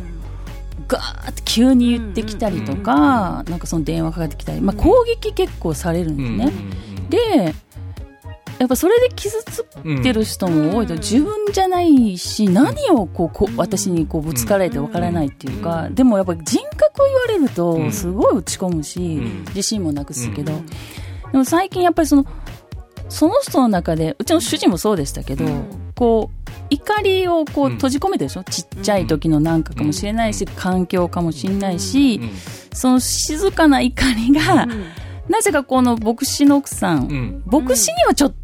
[0.88, 6.52] ガーって急に言ってきたりとか、なんかその電話かかってきたり、まあ、攻撃結構されるんですね。
[7.08, 7.54] で
[8.58, 19.44] やっぱそれで傷ついてる人も多いと自分じゃないし何をこうこう私にこうぶつかられてわからないっていうかでもやっぱ人格を言われるとすごい落ち込むしん。
[19.46, 20.52] 自信もなくすけど。
[21.32, 22.24] でも最近やっぱりその
[23.08, 25.44] その人の中でうちの主人もそうでしたけど
[25.94, 28.44] こう怒りをこう閉じ込めてるでしょ？
[28.44, 32.20] ちっちゃい時のなんかかもしれないし環境かもしれないし
[32.72, 34.66] その静かな怒りが
[35.28, 37.42] なぜかこの牧師の奥さん、ん。
[37.46, 38.34] 牧師にはちょっ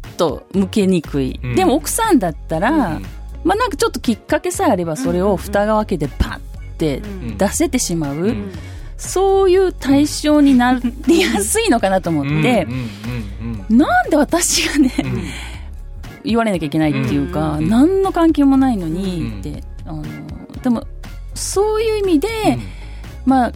[0.53, 1.55] 向けにくい、うん。
[1.55, 2.99] でも奥さんだったら、
[3.43, 7.01] まあなんかちょっときっかけさえあればそれを蓋が開けてパッて
[7.37, 8.35] 出せてしまう、
[8.97, 12.71] そういう対象になりやすいのかなと思って、うん。
[12.71, 12.89] うん。
[13.41, 13.65] うん。
[13.69, 13.77] うん。
[13.77, 14.91] なんで私がね、
[16.23, 20.03] 言われなきゃいけないっていうか、何の関係もないのにって、あの
[20.61, 20.85] でも
[21.33, 22.27] そういう意味で、
[23.25, 23.51] まあ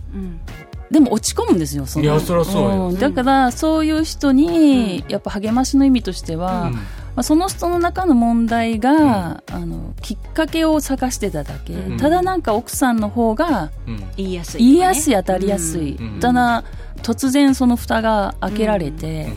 [0.91, 2.05] でも落ち込むんですよその。
[2.05, 2.91] いやそりゃそうよ。
[2.91, 2.99] ん。
[2.99, 6.81] だからそういう人にやっぱ励ましの意味としては、ま
[7.21, 11.97] あ、その人の中の問題が、あのきっかけを探してただけ、ん。
[11.97, 14.03] ただなんか奥さんの方がうん。
[14.15, 16.19] 言いやすい、言いやすい当たりやすい、うん。
[16.19, 16.63] ただ
[17.01, 19.29] 突然その蓋が開けられて、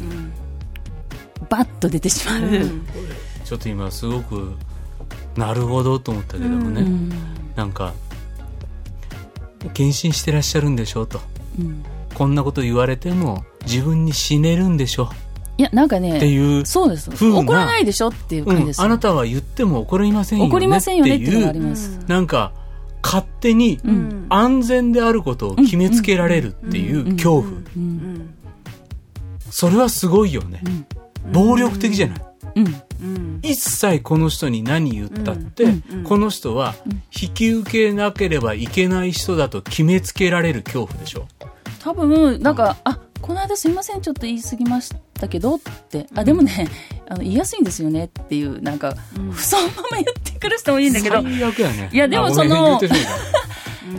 [1.48, 2.40] バッと出てしまう、
[3.44, 4.54] ちょっと今すごく
[5.36, 7.12] なるほどと思ったけどもね、うん。
[7.56, 7.94] なんか
[9.72, 11.20] 献身してらっしゃるんでしょうと
[11.58, 11.84] うん。
[12.14, 15.10] こんなこと言われても自分に死ねるんでしょ。
[15.56, 17.10] いやなんかってねいう、そうです。
[17.10, 20.50] 怒らないでしょっていううん感じです、あなたは言っても怒りませんよね。
[20.50, 22.52] 怒りませんよねっていうのがあります、なんか
[23.02, 24.26] 勝手にん。
[24.28, 27.52] 安全であることを決めつけられるっていう恐怖。
[27.76, 28.34] うん。
[29.50, 30.62] それはすごいよね。
[31.32, 32.20] 暴力的じゃない。
[32.56, 32.82] うん
[33.42, 35.66] 一切この人に何言ったって、
[36.04, 36.74] この人は
[37.20, 41.26] 引き受けなければいけない人だと決めつけられる恐怖でしょ。
[41.80, 46.06] 多分なんか、あこの間すいませんちょっと言い過ぎましたけどって。
[46.14, 46.68] あでもね
[47.08, 48.94] あの言いやすいんですよねっていうなんか、
[49.36, 51.22] そのまま言ってくる人もいいんだけど。
[51.22, 51.90] ね。
[51.92, 52.80] いやでもあその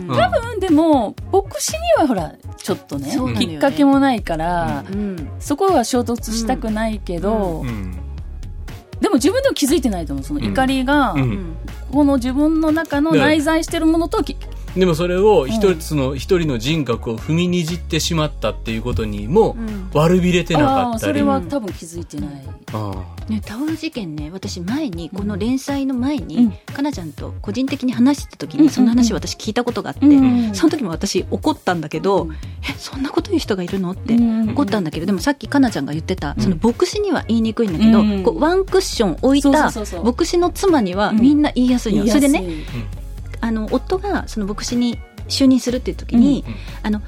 [0.08, 3.34] 多分でも牧師にはほらちょっとねね。
[3.38, 5.28] きっかけもないから、うん。
[5.40, 7.68] そこは衝突したくないけど、うん。
[7.68, 8.09] うん
[9.00, 10.24] でも自分でも気づいてないと思う。
[10.24, 11.56] その怒りが、うん。
[11.90, 14.36] この自分の中の内在してるものとき
[14.76, 19.56] でもそれを一つの一人の人格を踏みにじってしまったっていうことにも
[19.92, 21.12] 悪びれてなあかったり。
[21.12, 22.30] あそれは多分気づいてない、
[22.72, 22.92] あ
[23.28, 26.52] ね、タオル事件ね私前にこの連載の前に、うん。
[26.72, 28.70] かなちゃんと個人的に話してた時に、うん。
[28.70, 30.54] その話を私聞いたことがあって、うん。
[30.54, 32.28] その時も私怒ったんだけど、
[32.62, 33.90] えそんなこと言う人がいるの？
[33.90, 34.50] ってうん。
[34.50, 38.22] 怒ったんだけどでもさっきかなちゃんが言ってたその牧師には言いにくいんだけど、うん。
[38.22, 42.04] こうワンクッション置いた牧師の妻にはうんみんな言いやすいの。
[42.04, 42.44] よ、それでね
[43.40, 44.98] あの夫がその牧師に
[45.28, 47.02] 就任するっていう時に、うんあの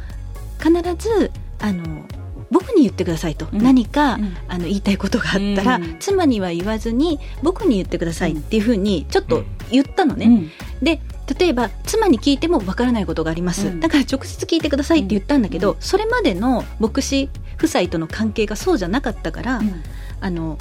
[0.62, 2.04] 必ずあの
[2.52, 3.62] 僕に言ってくださいと、うん。
[3.62, 4.36] 何か、うん。
[4.46, 5.96] あの言いたいことがあったら、うん。
[5.98, 10.50] 妻には言わずに僕に言ってくださいっていうふうにちょっと言ったのね、うん。
[10.84, 11.00] で
[11.38, 13.80] 例えば妻に聞いてもわからないことがあります、うん。
[13.80, 19.82] だから直接聞いてくださいって言ったんだけど、それまでの牧師夫妻との関係がそうじゃなかったから、うん。
[20.20, 20.58] あの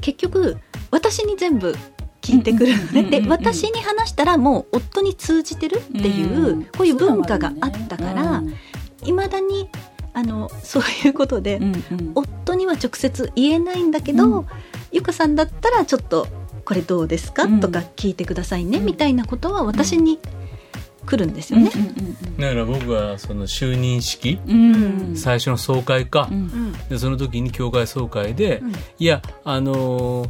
[0.00, 0.58] 結局
[0.90, 1.76] 私に全部
[2.26, 3.30] 聞いてくるのね、でうんうんうんうん。
[3.30, 8.54] 私に話したらもう夫に通じてるっていう、うんこういう文化があったからうん
[9.04, 9.68] いま、未だに
[10.12, 12.12] あの そういうことで、うんうん。
[12.14, 14.46] 夫には直接言えないんだけど、うん。
[14.92, 16.26] ゆかさんだったらちょっと
[16.64, 18.86] これどうですか、うんとか聞いてくださいね、うん。
[18.86, 20.18] みたいなことは私に
[21.06, 21.70] 来るんですよね。
[22.38, 24.74] だから僕はその就任式うん。
[24.74, 26.72] うん最初の総会か、うんうん。
[26.88, 28.72] でその時に教会総会で、うん。
[28.98, 30.28] いやあのー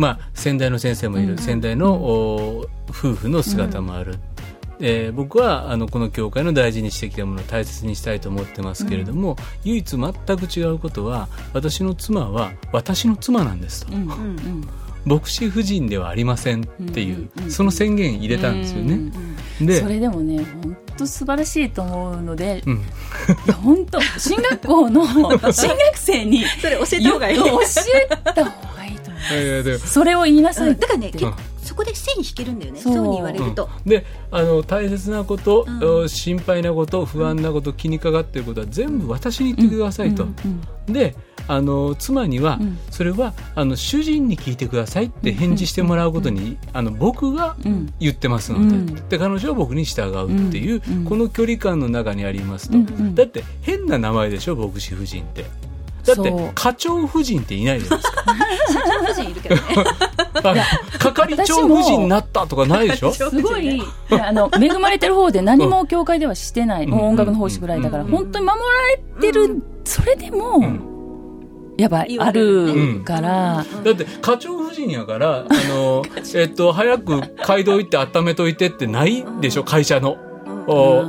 [0.00, 1.38] まあ先代の先生もいる、うん。
[1.38, 4.16] 先代のお夫婦の姿もある、
[4.80, 14.68] えー僕はあのこの教会の大事にしてきたものを大切にしたいと思ってますけれども、唯一全く違うことは私の妻は私の妻なんですと、うんうん
[15.06, 19.12] 牧師夫人ではありませんっていう、うんその宣言入れたんですよね。
[19.60, 22.82] でそれでもね本当素晴らしいと思うので、うん。
[23.62, 25.04] 本当進学校の
[25.52, 27.38] 進学生にそれ教えた方がいい。
[27.38, 27.60] よ教
[27.94, 28.79] えた方が
[29.84, 30.76] それを言いなさい。
[30.76, 31.34] だからね、けうん。
[31.62, 32.80] そこで線引けるんだよね。
[32.80, 33.68] そそううに言われると。
[33.86, 36.02] であの大切なこと、うん。
[36.02, 40.34] お心配なこと不安なこと、気にかかっていることは全部私に言ってくださいと、うん。
[40.88, 40.92] うん。
[40.92, 41.14] で
[41.46, 42.78] あの妻には、うん。
[42.90, 47.92] それはあの主人に聞いてくださいって返事してもらうことに、あの僕がうん。
[48.00, 49.08] 言ってますので,、うん。
[49.08, 51.04] で彼女は僕に従うっていう、うん。
[51.04, 52.86] この距離感の中にありますと、うん。
[52.86, 53.14] うん。
[53.14, 55.44] だって変な名前でしょ牧師夫人って
[56.04, 58.24] だって課長夫人っていないじゃないですか。
[58.72, 59.62] 社長夫人いるけどね。
[60.98, 63.12] 係長夫人になったとかないでしょ？
[63.12, 63.76] すごい。
[63.78, 66.90] いやあの恵まれてる方で何も教会ではしてない、うん。
[66.90, 68.10] もう音楽の奉仕ぐらいだから、うん。
[68.10, 70.80] 本当に守られてる、それでも、ん。
[71.78, 73.00] やっぱ言わあれる。
[73.04, 76.02] から、だって課長夫人やから、あの、
[76.34, 80.16] えっと、早く街道行って温めといてってないでしょ、会社の。
[80.66, 81.02] お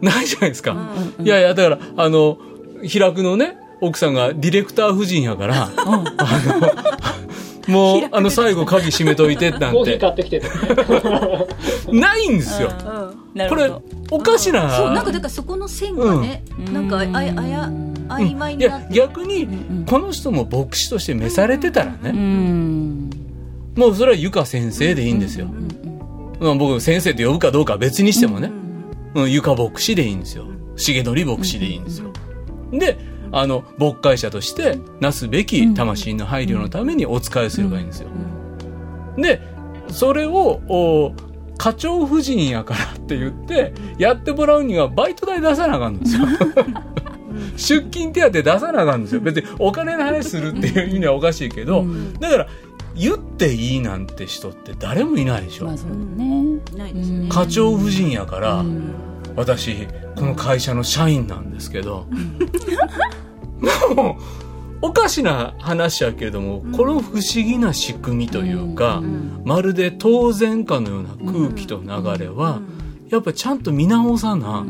[0.00, 0.74] ないじゃないですか。
[1.22, 2.38] いやいや、だから、あの、
[2.80, 6.04] 開くのね、奥さんがディレクター夫人やから、あ
[7.66, 10.48] の、もう、あの、最後鍵閉めといてなんて、買ってきてね。
[11.92, 12.68] ないんですよ。
[12.70, 12.74] こ
[13.34, 14.70] れなるほど、おかしな。
[14.70, 17.70] そう、なんかだからそこの線がね、なんかあや、あや、
[18.08, 18.94] 曖昧いや、になって。
[18.94, 23.10] 逆にん、この人も牧師として召されてたらうね、ん。
[23.74, 25.48] もうそれはゆか先生でいいんですよ。
[26.38, 28.52] まあ、僕先生と呼ぶかどうかは別にしてもね、
[29.14, 30.44] うん、ゆか牧師でいいんですよ。
[30.76, 32.12] 重則牧師でいいんですよ、
[32.72, 38.08] であの牧会者としてなすべき魂の配慮のためにお仕えすればいいんですよ、
[39.16, 39.40] で
[39.88, 41.14] それをお
[41.58, 46.26] 課長夫人やからって言ってやってもらうにはバイト代出さなあかんんですよ。
[47.56, 49.20] 出勤手当出さなあかんんですよ。
[49.20, 51.86] 別にお金の話するっていう意味ではおかしいけど、
[52.20, 52.46] だから
[52.94, 56.60] 言っていいなんて人って誰もいないでしょ、まあそうだね。
[56.76, 57.28] ないですね。
[57.30, 58.92] 課長夫人やから、うん
[59.36, 62.06] 私この会社の社員なんですけど、
[63.96, 64.18] も
[64.82, 69.02] うおかしな話やけれども、この不思議な仕組みというか、
[69.44, 72.60] まるで当然かのような空気と流れは、
[73.08, 74.66] やっぱちゃんと見直さな、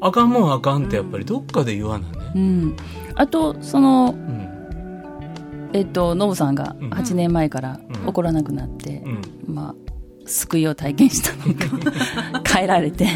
[0.00, 2.32] あかんもんあかんってやっぱりどっかで言わなね。
[2.34, 2.76] うん。
[3.14, 5.70] あとそのうん。
[5.72, 6.90] えっとノブさんがうん。
[6.90, 8.08] 8年前からうん。
[8.08, 9.54] 怒らなくなって、うん。
[9.54, 9.89] まあ
[10.30, 13.06] 救いを体験したのか 変えられて、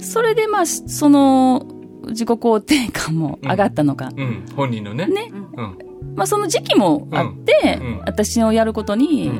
[0.00, 1.66] それでまあその
[2.08, 5.06] 自己肯定感も上がったのか、うん、本人のね。
[5.06, 5.30] ね。
[5.32, 5.78] うん。
[6.14, 9.30] まあその時期もあって、私のやることに、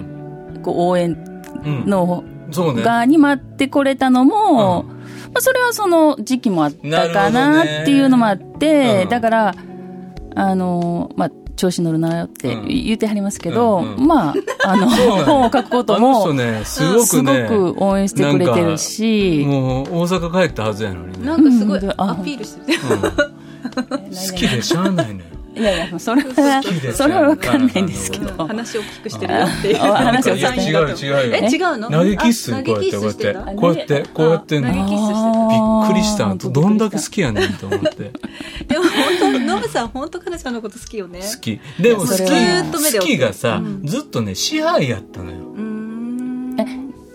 [0.63, 1.17] こう応援
[1.65, 2.83] うん、のそうね。
[2.83, 4.95] 側に待ってこれたのも、ま
[5.35, 9.09] あ、それはその時期もあったかなっていうのもあって、うん。
[9.09, 9.55] だから、
[10.35, 14.89] あの、まあ、調子乗るなよってうん言ってはりますけど、うんうんまあ、あの、
[15.27, 21.27] 本を書くことも、人ね、すごくね、すごく応援してくれてるし、もう大阪帰ったはずやのにね。
[21.27, 22.79] なんかすごいアピールしてる。
[23.79, 25.38] 好きでしゃあないのよ。
[25.59, 26.63] いやいや、それは
[26.95, 28.47] それはわかんないんですけあど。
[28.47, 29.83] 話を大きくしてるよっていう。
[29.83, 31.37] あ話を違う違うよ。
[31.37, 31.91] え、違うの？
[31.91, 33.33] 投げキッスあこうやって。
[33.57, 34.69] こうやってこうやってこうやってんの。
[34.69, 35.49] 投げキッスしてた。
[35.49, 36.51] びっくりした。
[36.51, 37.89] どんだけ好きやねんと思って。
[38.67, 41.21] でも本当、ノブさん本当彼女のこと好きよね。
[41.21, 41.61] 好き。
[41.81, 42.19] でも好き。
[42.23, 45.39] 好きがさずっとね支配やったのよ。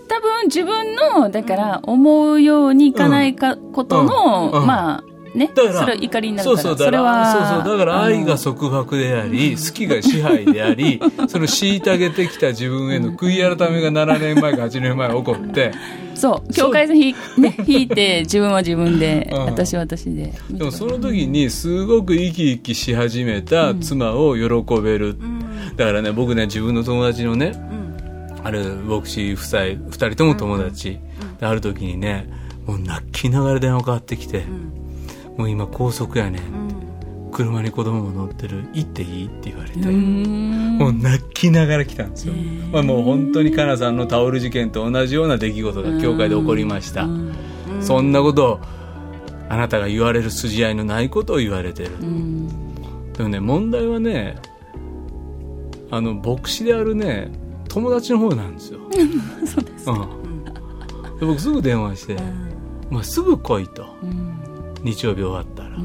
[0.06, 4.62] 多分自分の、だから、思うようにいかないか、ことの、うん。
[4.62, 4.67] うん。
[4.67, 5.03] まあ、
[5.34, 15.72] ね、だからそれは怒りになるから、そうそうだからそうそうだから愛があ束縛であり好きが支配であり その虐げてきた自分への悔い改めが7年前か8年前起こって。
[16.13, 19.45] のそう、境界線引い,、ね、 引いて、自分は自分で、うん。
[19.45, 20.34] 私は私で。
[20.49, 25.18] でもその時にすごく生き生きし始めた妻を喜べる、
[25.76, 27.53] だからね僕ね自分の友達のね
[28.43, 30.99] ある牧師夫妻2人とも友達、
[31.39, 32.30] である時にね
[32.66, 34.43] もう泣きながら電話かかってきて、
[35.38, 42.34] もう今高速やねん、車に子供も乗ってる行っていいって言われて、もう泣きながら来たんですよ、
[42.71, 47.07] まあ、もう本当にかなさんのタオル事件と同じような出来事が教会で起こりました、
[47.81, 48.59] そんなことを
[49.49, 51.91] あなたが言われる筋合いのないことを言われてる、
[53.13, 54.38] でもね問題はね
[55.91, 57.31] あの牧師であるね
[57.69, 58.79] 友達の方なんですよ。
[59.45, 62.17] そうです、うん、で僕すぐ電話して
[62.89, 63.86] 「まあ、すぐ来い」と、
[64.84, 65.77] 日曜日終わったら、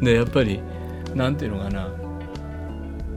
[0.00, 0.60] でやっぱり
[1.14, 1.88] なんていうのかな。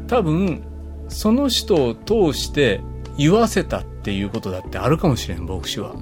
[0.07, 0.63] 多分
[1.07, 2.81] その人を通して
[3.17, 5.93] 言わせたっていうことだってあるかもしれん牧師は、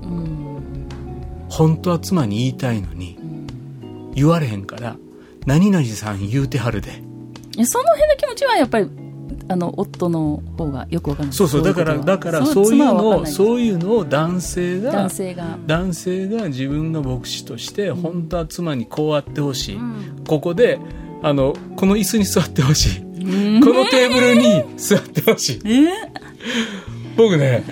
[1.49, 3.17] 本当は妻に言いたいのに、
[4.13, 4.95] 言われへんから
[5.45, 7.01] 何々さん言うてはるで。
[7.65, 8.89] その辺の気持ちはやっぱり
[9.49, 11.35] あの夫の方がよくわかんない。
[11.35, 15.57] そうそうだからだからそういうのをそういうのを男性が男性が。
[15.65, 19.79] 男性が自分が牧師として本当は妻にこうあってほしい、
[20.27, 20.79] ここで
[21.23, 25.61] あのこの椅子に座ってほしい、このテーブルに座ってほしい、
[27.15, 27.63] 僕ね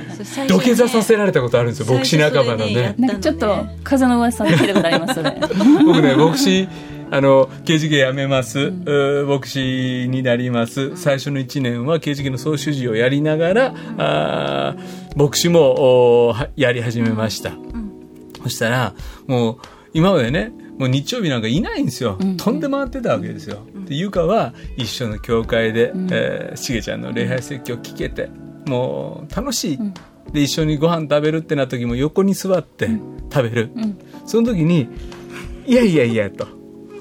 [0.47, 2.95] 土下座させられたことあるんですよ牧師仲間のね。
[2.97, 5.37] なんかちょっと風の噂聞いたことありますそれ。
[5.85, 6.67] 僕ね牧師
[7.11, 10.95] あの刑事系辞めます、うん、牧師になります。
[10.97, 14.75] 最初の1年は刑事系の総主事をやりながら、うん、あ
[15.15, 18.93] 牧師もやり始めました、うん、そしたら
[19.27, 19.57] もう
[19.93, 22.59] 今までねもう日曜日なんかいないんですよ、飛ん。
[22.59, 26.09] で回ってたわけですよ、でゆかは一緒の教会で、うん。
[26.11, 28.29] えー、しげちゃんの礼拝説教聞けて
[28.65, 29.79] もう楽しい、
[30.33, 32.89] で一緒にご飯食べるってなった時も横に座って
[33.31, 33.69] 食べる、
[34.25, 34.89] その時に
[35.65, 36.54] 「いやいやいや」と。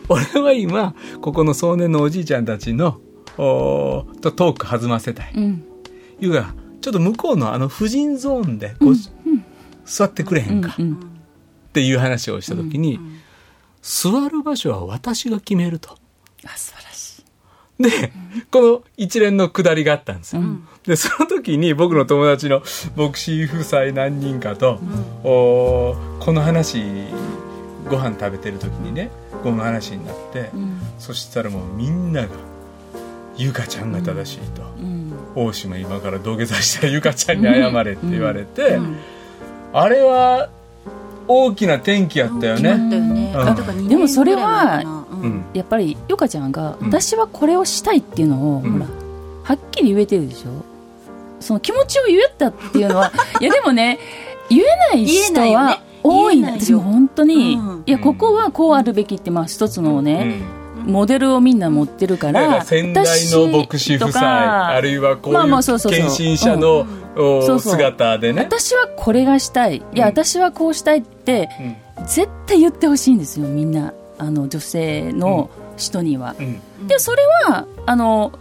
[0.08, 3.00] 俺は今ここの壮年のおじいちゃんたちの
[3.38, 5.64] おとトーク弾ませたい、うん、
[6.20, 8.94] いうがちょっと向こうのあの婦人ゾーンでこう、うんう
[9.36, 9.44] ん、
[9.84, 10.96] 座ってくれへんか、うんうん、っ
[11.72, 13.20] ていう話をした時に、うんうん、
[13.80, 15.96] 座る場所は私が決めると。
[16.44, 17.24] あ素晴らし
[17.78, 17.82] い。
[17.82, 18.12] で、
[18.50, 20.42] この一連のくだりがあったんですよ。
[20.86, 22.62] でその時に僕の友達の
[22.96, 24.78] 牧師夫妻何人かと、
[25.24, 26.84] おこの話
[27.88, 29.10] ご飯食べてる時にね
[29.44, 32.28] この話になって、うん、そしたらもうみんなが
[33.36, 38.96] 「ゆかちゃんが正しいと」うん、大島今から土下座したゆかちゃんに謝れ」って言われて、うん、
[39.72, 40.48] あれは
[41.28, 42.76] 大きな転機やったよね。
[42.76, 43.88] ね。
[43.88, 44.82] でもそれは、
[45.54, 48.86] やっぱりゆかちゃんが、私はこれをしたいっていうのを、ほら
[49.42, 50.74] はっきり言えてるでしょ。
[51.44, 53.98] その気持ちを言えたっていうのは いやでもね
[54.48, 60.42] 言えない人は多いな私も本当に、うん、いやここはこうあるべきってまあ一つのね、
[60.76, 66.86] うん、モデルをみんな持ってるから先代の牧師夫妻あるいはこういう献身者の
[67.58, 68.42] 姿でね。
[68.42, 69.78] 私はこれがしたい。
[69.78, 71.48] いや、私はこうしたいって、
[72.06, 73.94] 絶対言ってほしいんですよみんな。
[74.18, 76.34] あの女性の人には、
[76.86, 78.32] でそれはあの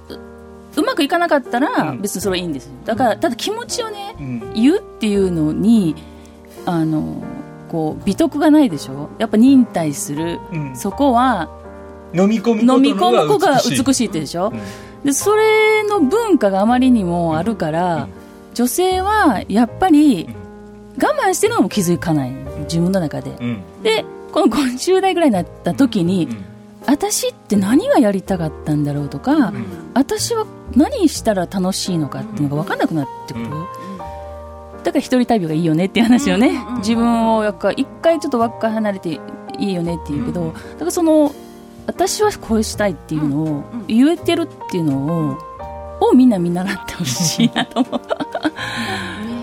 [0.76, 4.16] うまくいかなかったら別にそれはいいんですだからただ気持ちをね、
[4.55, 5.95] 言うっていうのに
[6.66, 7.24] あの
[7.74, 9.09] こう美徳がないでしょ？
[9.17, 11.49] やっぱ忍耐する、うん、そこは
[12.13, 14.07] 飲み込む飲み込む子が美しい。
[14.07, 14.61] ってでしょ、うん、
[15.03, 18.09] でそれの文化があまりにもあるから、うん、
[18.53, 20.30] 女性はやっぱり
[21.01, 22.32] 我慢してるのも気づかない
[22.65, 23.32] 自分の中で、
[23.82, 26.28] でこの50代ぐらいになった時に、
[26.86, 29.51] 私って何がやりたかったんだろうとか、
[29.95, 30.45] 私は
[30.76, 33.47] 何したら楽しいのかっていうのが分かんなくなってくる、
[34.84, 39.19] だから一人旅がいいよねっていう話をね、自分をやっぱ一回ちょっと輪っか離れて
[39.57, 41.34] いいよねって言うけど、だからその
[41.88, 45.53] 私はこうしたいっていうのを言えてるっていうのを
[46.09, 48.01] をみんな見習ってほしいなと思う、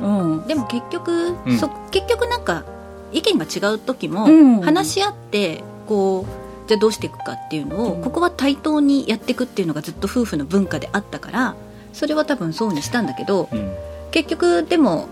[0.03, 1.59] うん、でも結局、うん。
[1.59, 2.64] そ結局なんか
[3.12, 4.61] 意見が違う時もうん。
[4.61, 6.26] 話し合ってこ
[6.66, 8.03] うじゃあどうしていくかっていうのを、うん。
[8.03, 11.55] ここは対等にやっていくっていうのがずっと夫婦の文化であったから
[11.93, 13.74] それは多分そうにしたんだけどうん。
[14.11, 15.09] 結局でも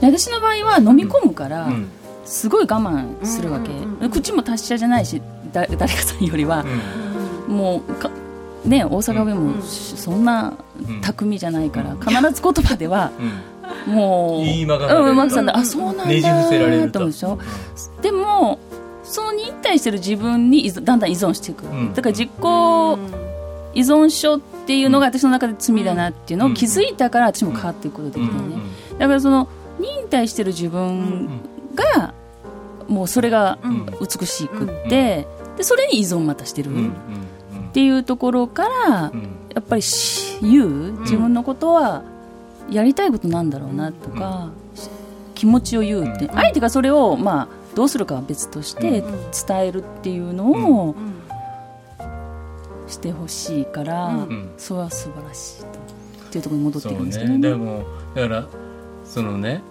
[0.00, 1.88] 私の場合は飲み込むから、うん。
[2.24, 6.64] すごい我慢するわけ、うんうんうん口も達者じゃないしだ誰かさんよりは、
[7.46, 8.10] もうか
[8.66, 11.00] ね大阪弁もそんなうん。
[11.00, 13.10] 巧みじゃないから、必ず言葉では
[13.88, 13.94] うん。
[13.94, 16.92] もう言いまがられるうんうまくさんだあそうなんだねじ伏せられると。
[16.92, 17.38] と思うでしょ？
[18.02, 18.58] でも
[19.04, 21.94] その忍耐してる自分にだんだん依存していく、ん。
[21.94, 22.98] だから実行
[23.72, 28.56] 依存症っていうのが私の中で罪だなっていうのを気づいたから私も変わっていくことができたよね、
[28.98, 29.48] だからその
[29.78, 31.28] 忍耐してる自分
[31.74, 32.14] が
[32.88, 33.58] もうそれが
[34.00, 35.26] 美しくって、
[35.56, 39.34] でそれに依存またしてる、っていうところからうん。
[39.54, 42.04] やっぱりし言う自分のことは
[42.70, 44.50] やりたいことなんだろうなとか、
[45.34, 49.02] 気持ちを言うって、相手がそれを、まあ、どうするかは別として
[49.46, 50.94] 伝えるっていうのを
[52.86, 54.50] してほしいから、ん。
[54.58, 55.66] それは素晴らしいと。
[56.28, 57.38] っていうところに戻ってそうるんですけどね。
[57.38, 57.48] ね。
[57.48, 58.46] でもだから
[59.18, 59.62] そのね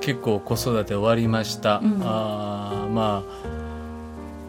[0.00, 2.00] 結構子育て終わりました、うん。
[2.02, 3.22] あーま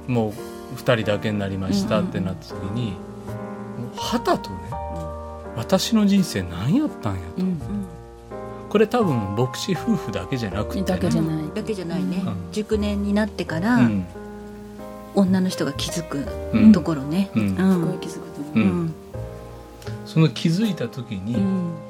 [0.07, 2.97] あもう2人だけになりましたってなった時に、も
[3.95, 4.57] うはたとね、
[5.55, 7.59] 私の人生何やったんやと、うん
[8.69, 12.35] これ多分牧師夫婦だけじゃなくて、ね、だけじゃない、だけじゃないね、うん。
[12.51, 14.05] 熟年になってから、うん。
[15.15, 16.71] 女の人が気づくうん。
[16.73, 17.41] ところね、うん。
[17.41, 17.55] うん。
[17.55, 18.67] すごい気づくとう思う。
[18.67, 18.93] んん。
[20.05, 21.37] その気づいた時に、う。
[21.37, 21.84] うん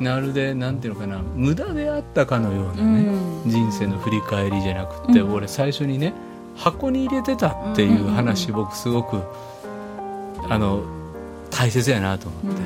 [0.00, 1.18] なるでなんていうのかな。
[1.34, 3.08] 無駄であったかのようなね、
[3.44, 3.50] うん。
[3.50, 5.32] 人生の振り返りじゃなくて、うん。
[5.32, 6.12] 俺最初にね
[6.56, 9.22] 箱に入れてたっていう話、僕すごく
[10.48, 10.82] あの
[11.50, 12.62] 大切やなと思って、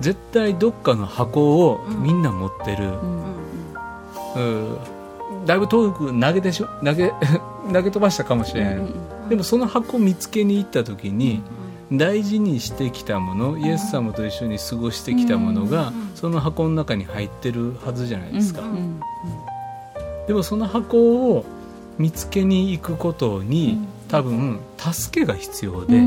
[0.00, 2.92] 絶対どっかの箱をみんな持ってる、
[4.36, 4.78] うん。
[5.46, 7.12] だいぶ遠く投げてしょ投げ
[7.72, 8.78] 投げ飛ばしたかもしれない、
[9.28, 11.42] でもその箱を見つけに行った時に、
[11.92, 19.00] 大事にしてきたものイエス様と一緒に過ごしてきたものが、その箱の中に入ってるはずじゃないですか、うん
[20.26, 21.44] でもその箱を
[21.98, 25.98] 見つけに行くことに、多分助けが必要で、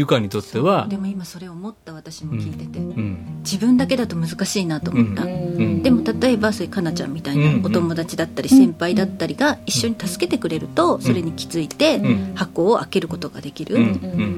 [0.00, 3.40] ゆかにとってはでも今それを思った私も聞いてて、うん。
[3.44, 5.82] 自分だけだと難しいなと思った、うん。
[5.82, 12.32] でも例えばそういうかなちゃんみたいなお友達だったり先輩だったりが一緒に助けてくれるとそれに気づいてん。
[12.34, 13.82] 箱を開けることができる、うん。
[13.82, 13.86] う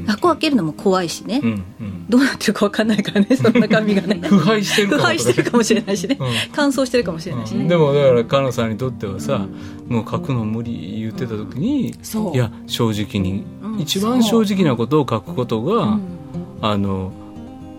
[0.03, 0.05] ん。
[0.05, 1.65] 箱を開けるのも怖いしね、うん。
[1.81, 2.07] うん。
[2.09, 4.21] どうなってるか分かんないからね そんな紙がね。
[4.21, 6.27] 腐敗してるか腐も敗してるかもしれないしね、うん。
[6.53, 9.47] 乾燥してるかもしれないしね、でもだからかなさんにとってはさ、
[9.89, 12.35] もう書くの無理言ってた時に、そう。
[12.35, 13.81] いや正直に、うん。
[13.81, 15.99] 一番正直なことを書くことが、
[16.63, 17.13] あの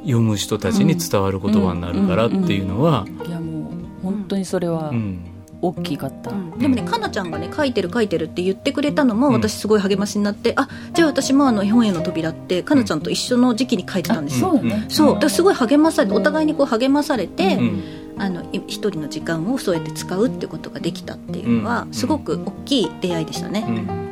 [0.01, 5.29] 読む人たちに伝わる言葉になるからっていうのは、いやもう本当にそれはうん。
[5.65, 6.59] 大きかった、うん。
[6.59, 15.13] でもねかなちゃんがね書いてる書いてるって言ってくれたのも私すごい励ましになって、あじゃあ私もあの本への扉ってかなちゃんと一緒の時期に書いてたんですよ、そうね、そう。
[15.13, 17.83] だからすごい励まされてお互いにこう励まされて、うん。
[18.17, 21.93] あのい一人の時間をそうやって使うってことができたっていうのは、うん。
[21.93, 24.02] すごく大きい出会いでしたね、うん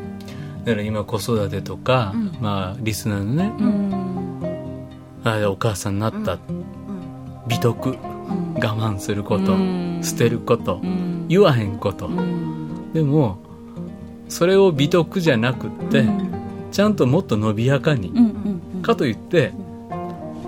[0.65, 2.37] だから今子育てとか、うん。
[2.39, 4.41] まあリスナーのね、うん。
[5.23, 6.37] あお母さんになった、
[7.47, 9.99] 美徳我慢すること、うん。
[10.03, 11.25] 捨てること、うん。
[11.27, 12.91] 言わへんこと、うん。
[12.93, 13.37] でも
[14.29, 16.05] それを美徳じゃなくって、
[16.71, 18.81] ちゃんともっと伸びやかに、うんうんうん。
[18.81, 19.51] かといって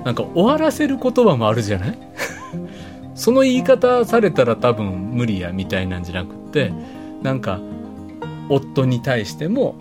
[0.05, 1.97] なんか終わらせる言葉もあるじゃない？
[3.15, 6.73] その言い方されたら多分無理やみたいなんじゃなくって
[7.21, 7.59] なんか
[8.49, 9.75] 夫に対しても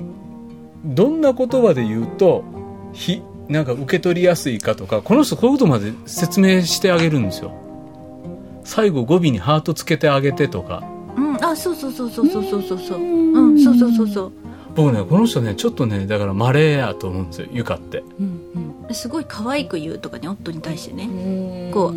[0.84, 2.44] どんな言葉で言うと
[2.92, 7.52] ひなんか受け取りやすいかとかこの人こういうことまで説明してあげるんですよ。
[8.64, 10.84] 最後語尾にハートつけてあげてとか。
[11.16, 12.78] うんあそうそうそうそうそうそうそう。
[12.78, 14.32] そううんそうそうそうそう。
[14.74, 18.02] 僕ねこの人ねちょっとねだからマレーやと思うんですよゆかって。
[18.92, 21.04] すごい可愛く言うとかね夫に対してね。
[21.04, 21.72] うん。
[21.72, 21.94] こう。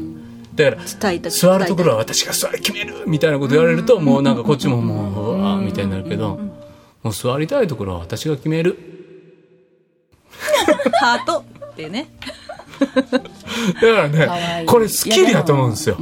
[0.55, 6.39] だから伝えた座るところは私が座り決めるみたいなこと言われるともうなんかこっちももううわーみたいになるけど
[7.05, 8.79] もう座りたいところは私が決める。
[10.99, 11.45] ハート。
[11.67, 12.07] ってね。
[12.79, 13.17] だか
[13.81, 15.97] らかねこれスキルやと思うんですよ。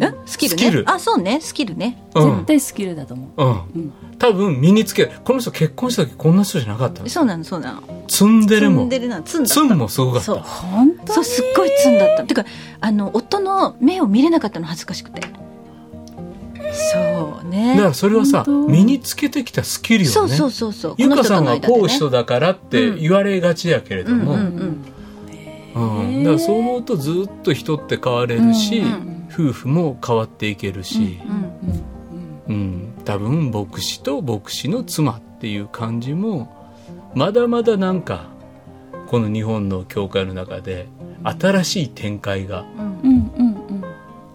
[0.00, 0.12] え？
[0.26, 0.62] スキルね？
[0.62, 0.84] スキル。
[0.88, 1.40] あそうね。
[1.40, 2.00] スキルね。
[2.14, 2.36] うん。
[2.36, 3.42] 絶対スキルだと思う。
[3.76, 3.92] うん。
[4.16, 7.08] 多分身につけこの人結婚した時こんな人じゃなかったの。
[7.08, 8.04] そうなのそうなの。
[8.06, 8.82] ツンデレも。
[8.82, 12.22] ツンデレなのツンだったツンもすごかっそうた本当そうすっごいツンだった。
[12.22, 12.44] てか
[12.80, 15.22] あの夫の目を見れなかったの恥ずかしくて。
[16.92, 17.27] そう
[17.58, 17.74] ね。
[17.74, 20.10] だからそれはさ身につけてきたスキルよね。
[20.10, 20.94] そうそうそうそう。
[20.98, 24.40] ゆかさんはこう人だからって言われがちやけれども、うん
[25.74, 31.20] うんうん、だからそう思うとずっと人って変われるし、うん夫婦も変わっていけるし、
[32.48, 32.54] うん。
[32.54, 32.92] うん。
[33.04, 36.72] 多分牧師と牧師の妻っていう感じも
[37.14, 38.26] まだまだなんか
[39.06, 40.88] この日本の教会の中で
[41.22, 43.00] 新しい展開がうん。
[43.00, 43.47] うんうんうん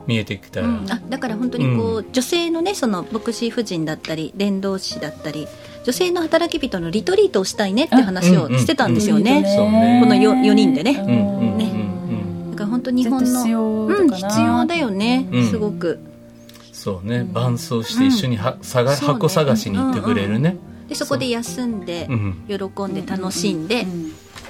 [0.08, 0.62] 見えてきた。
[0.62, 0.92] ら、うん。
[0.92, 5.48] あだから本当にこう、女性のねその牧師夫人だったり伝道師だったり
[5.84, 9.38] 女性の働き人のリトリートをしたいねって話をしてたんですよね、うん。
[9.38, 9.44] うん。
[9.56, 10.02] そうね。
[10.04, 10.94] この 4, 4人でね、
[12.52, 15.50] だから本当日本の必要うん必要だよね、うん。
[15.50, 16.00] すごく。
[16.72, 17.28] そうね。
[17.34, 18.96] 伴走して一緒には、うね。
[18.96, 22.44] 箱探しに行ってくれるね、でそこで休んでうん。
[22.48, 23.86] 喜んで楽しんでっ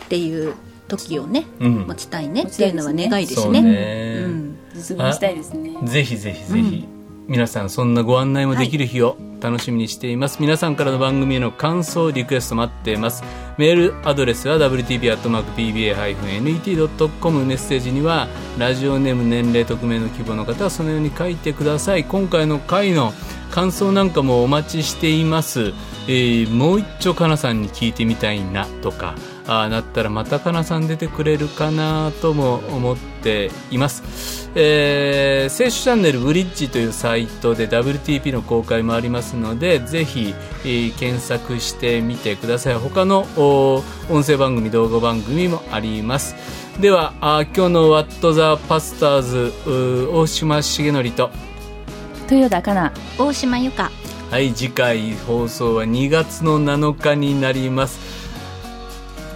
[0.10, 0.54] ていう
[0.88, 1.74] 時をねうん。
[1.88, 4.43] 持ちたいねっていうのは願いですそうねね、うん
[4.74, 5.78] 実現したいですね。
[5.84, 6.88] ぜひぜひぜひ、
[7.28, 10.38] 皆さんそんなご案内もできる日を楽しみにしています。
[10.42, 13.24] 皆さんからの番組への感想リクエスト待っています。
[13.58, 22.04] メールアドレスは wtb.pba-net.com メッセージにはラジオネーム年齢匿名の希望の方はそのように書いてください。
[22.04, 23.14] 今回の回の
[23.52, 25.74] 感想なんかもお待ちしています、
[26.08, 29.14] えーもう一丁かなさんに聞いてみたいなとか
[29.48, 40.34] ああなったらまたかなさん出てくれるかなとも思っています、えー、聖書チャンネルブリッジというサイトで WTP の公開もありますのでぜひ、
[40.64, 42.76] えー検索してみてください。
[42.76, 46.36] 他のお音声番組動画番組もあります。
[46.80, 51.30] ではあー今日の「ワット・ザ・パスターズ」うー大島重則と。
[52.32, 53.92] 豊田かな大島由香。
[54.32, 58.23] はい次回放送は2月の7日になります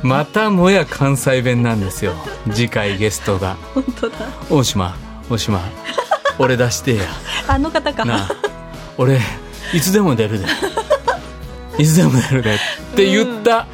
[0.03, 2.13] またもや関西弁なんですよ。
[2.51, 3.55] 次回ゲストが。
[3.73, 4.17] 本当だ。
[4.49, 4.95] 大島
[5.29, 5.61] 大島。
[6.39, 7.03] 俺出してや。
[7.47, 8.05] あの方か。
[8.05, 8.29] なあ。
[8.97, 9.19] 俺
[9.73, 10.45] いつでも出るで。
[11.79, 12.55] いつでも出るで。
[12.55, 12.57] っ
[12.95, 13.67] て言った、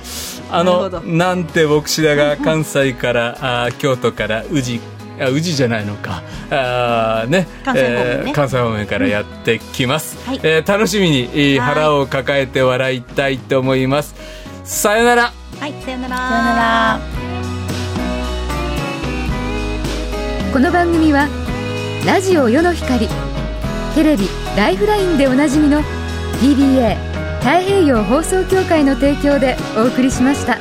[0.52, 1.02] あなるほのど。
[1.02, 4.80] なんて牧師だが関西からあー京都から宇治
[5.20, 6.24] あ宇治じゃないのか。
[6.50, 7.48] あーね。
[7.64, 8.24] 関西方面ね。
[8.26, 10.40] えー関西方面からやってきます、はい。
[10.44, 14.16] えー楽しみに、腹を抱えて笑いたいと思います
[14.64, 15.34] さよなら。
[15.60, 16.18] はいさよなら。
[16.18, 17.00] さよなら。
[20.54, 21.28] この番組は
[22.06, 23.10] ラジオ世の光
[23.96, 25.82] テレビ「ライフライン」でおなじみの
[26.40, 26.96] PBA
[27.40, 30.58] 太平洋放送協会の提供でお送りしました。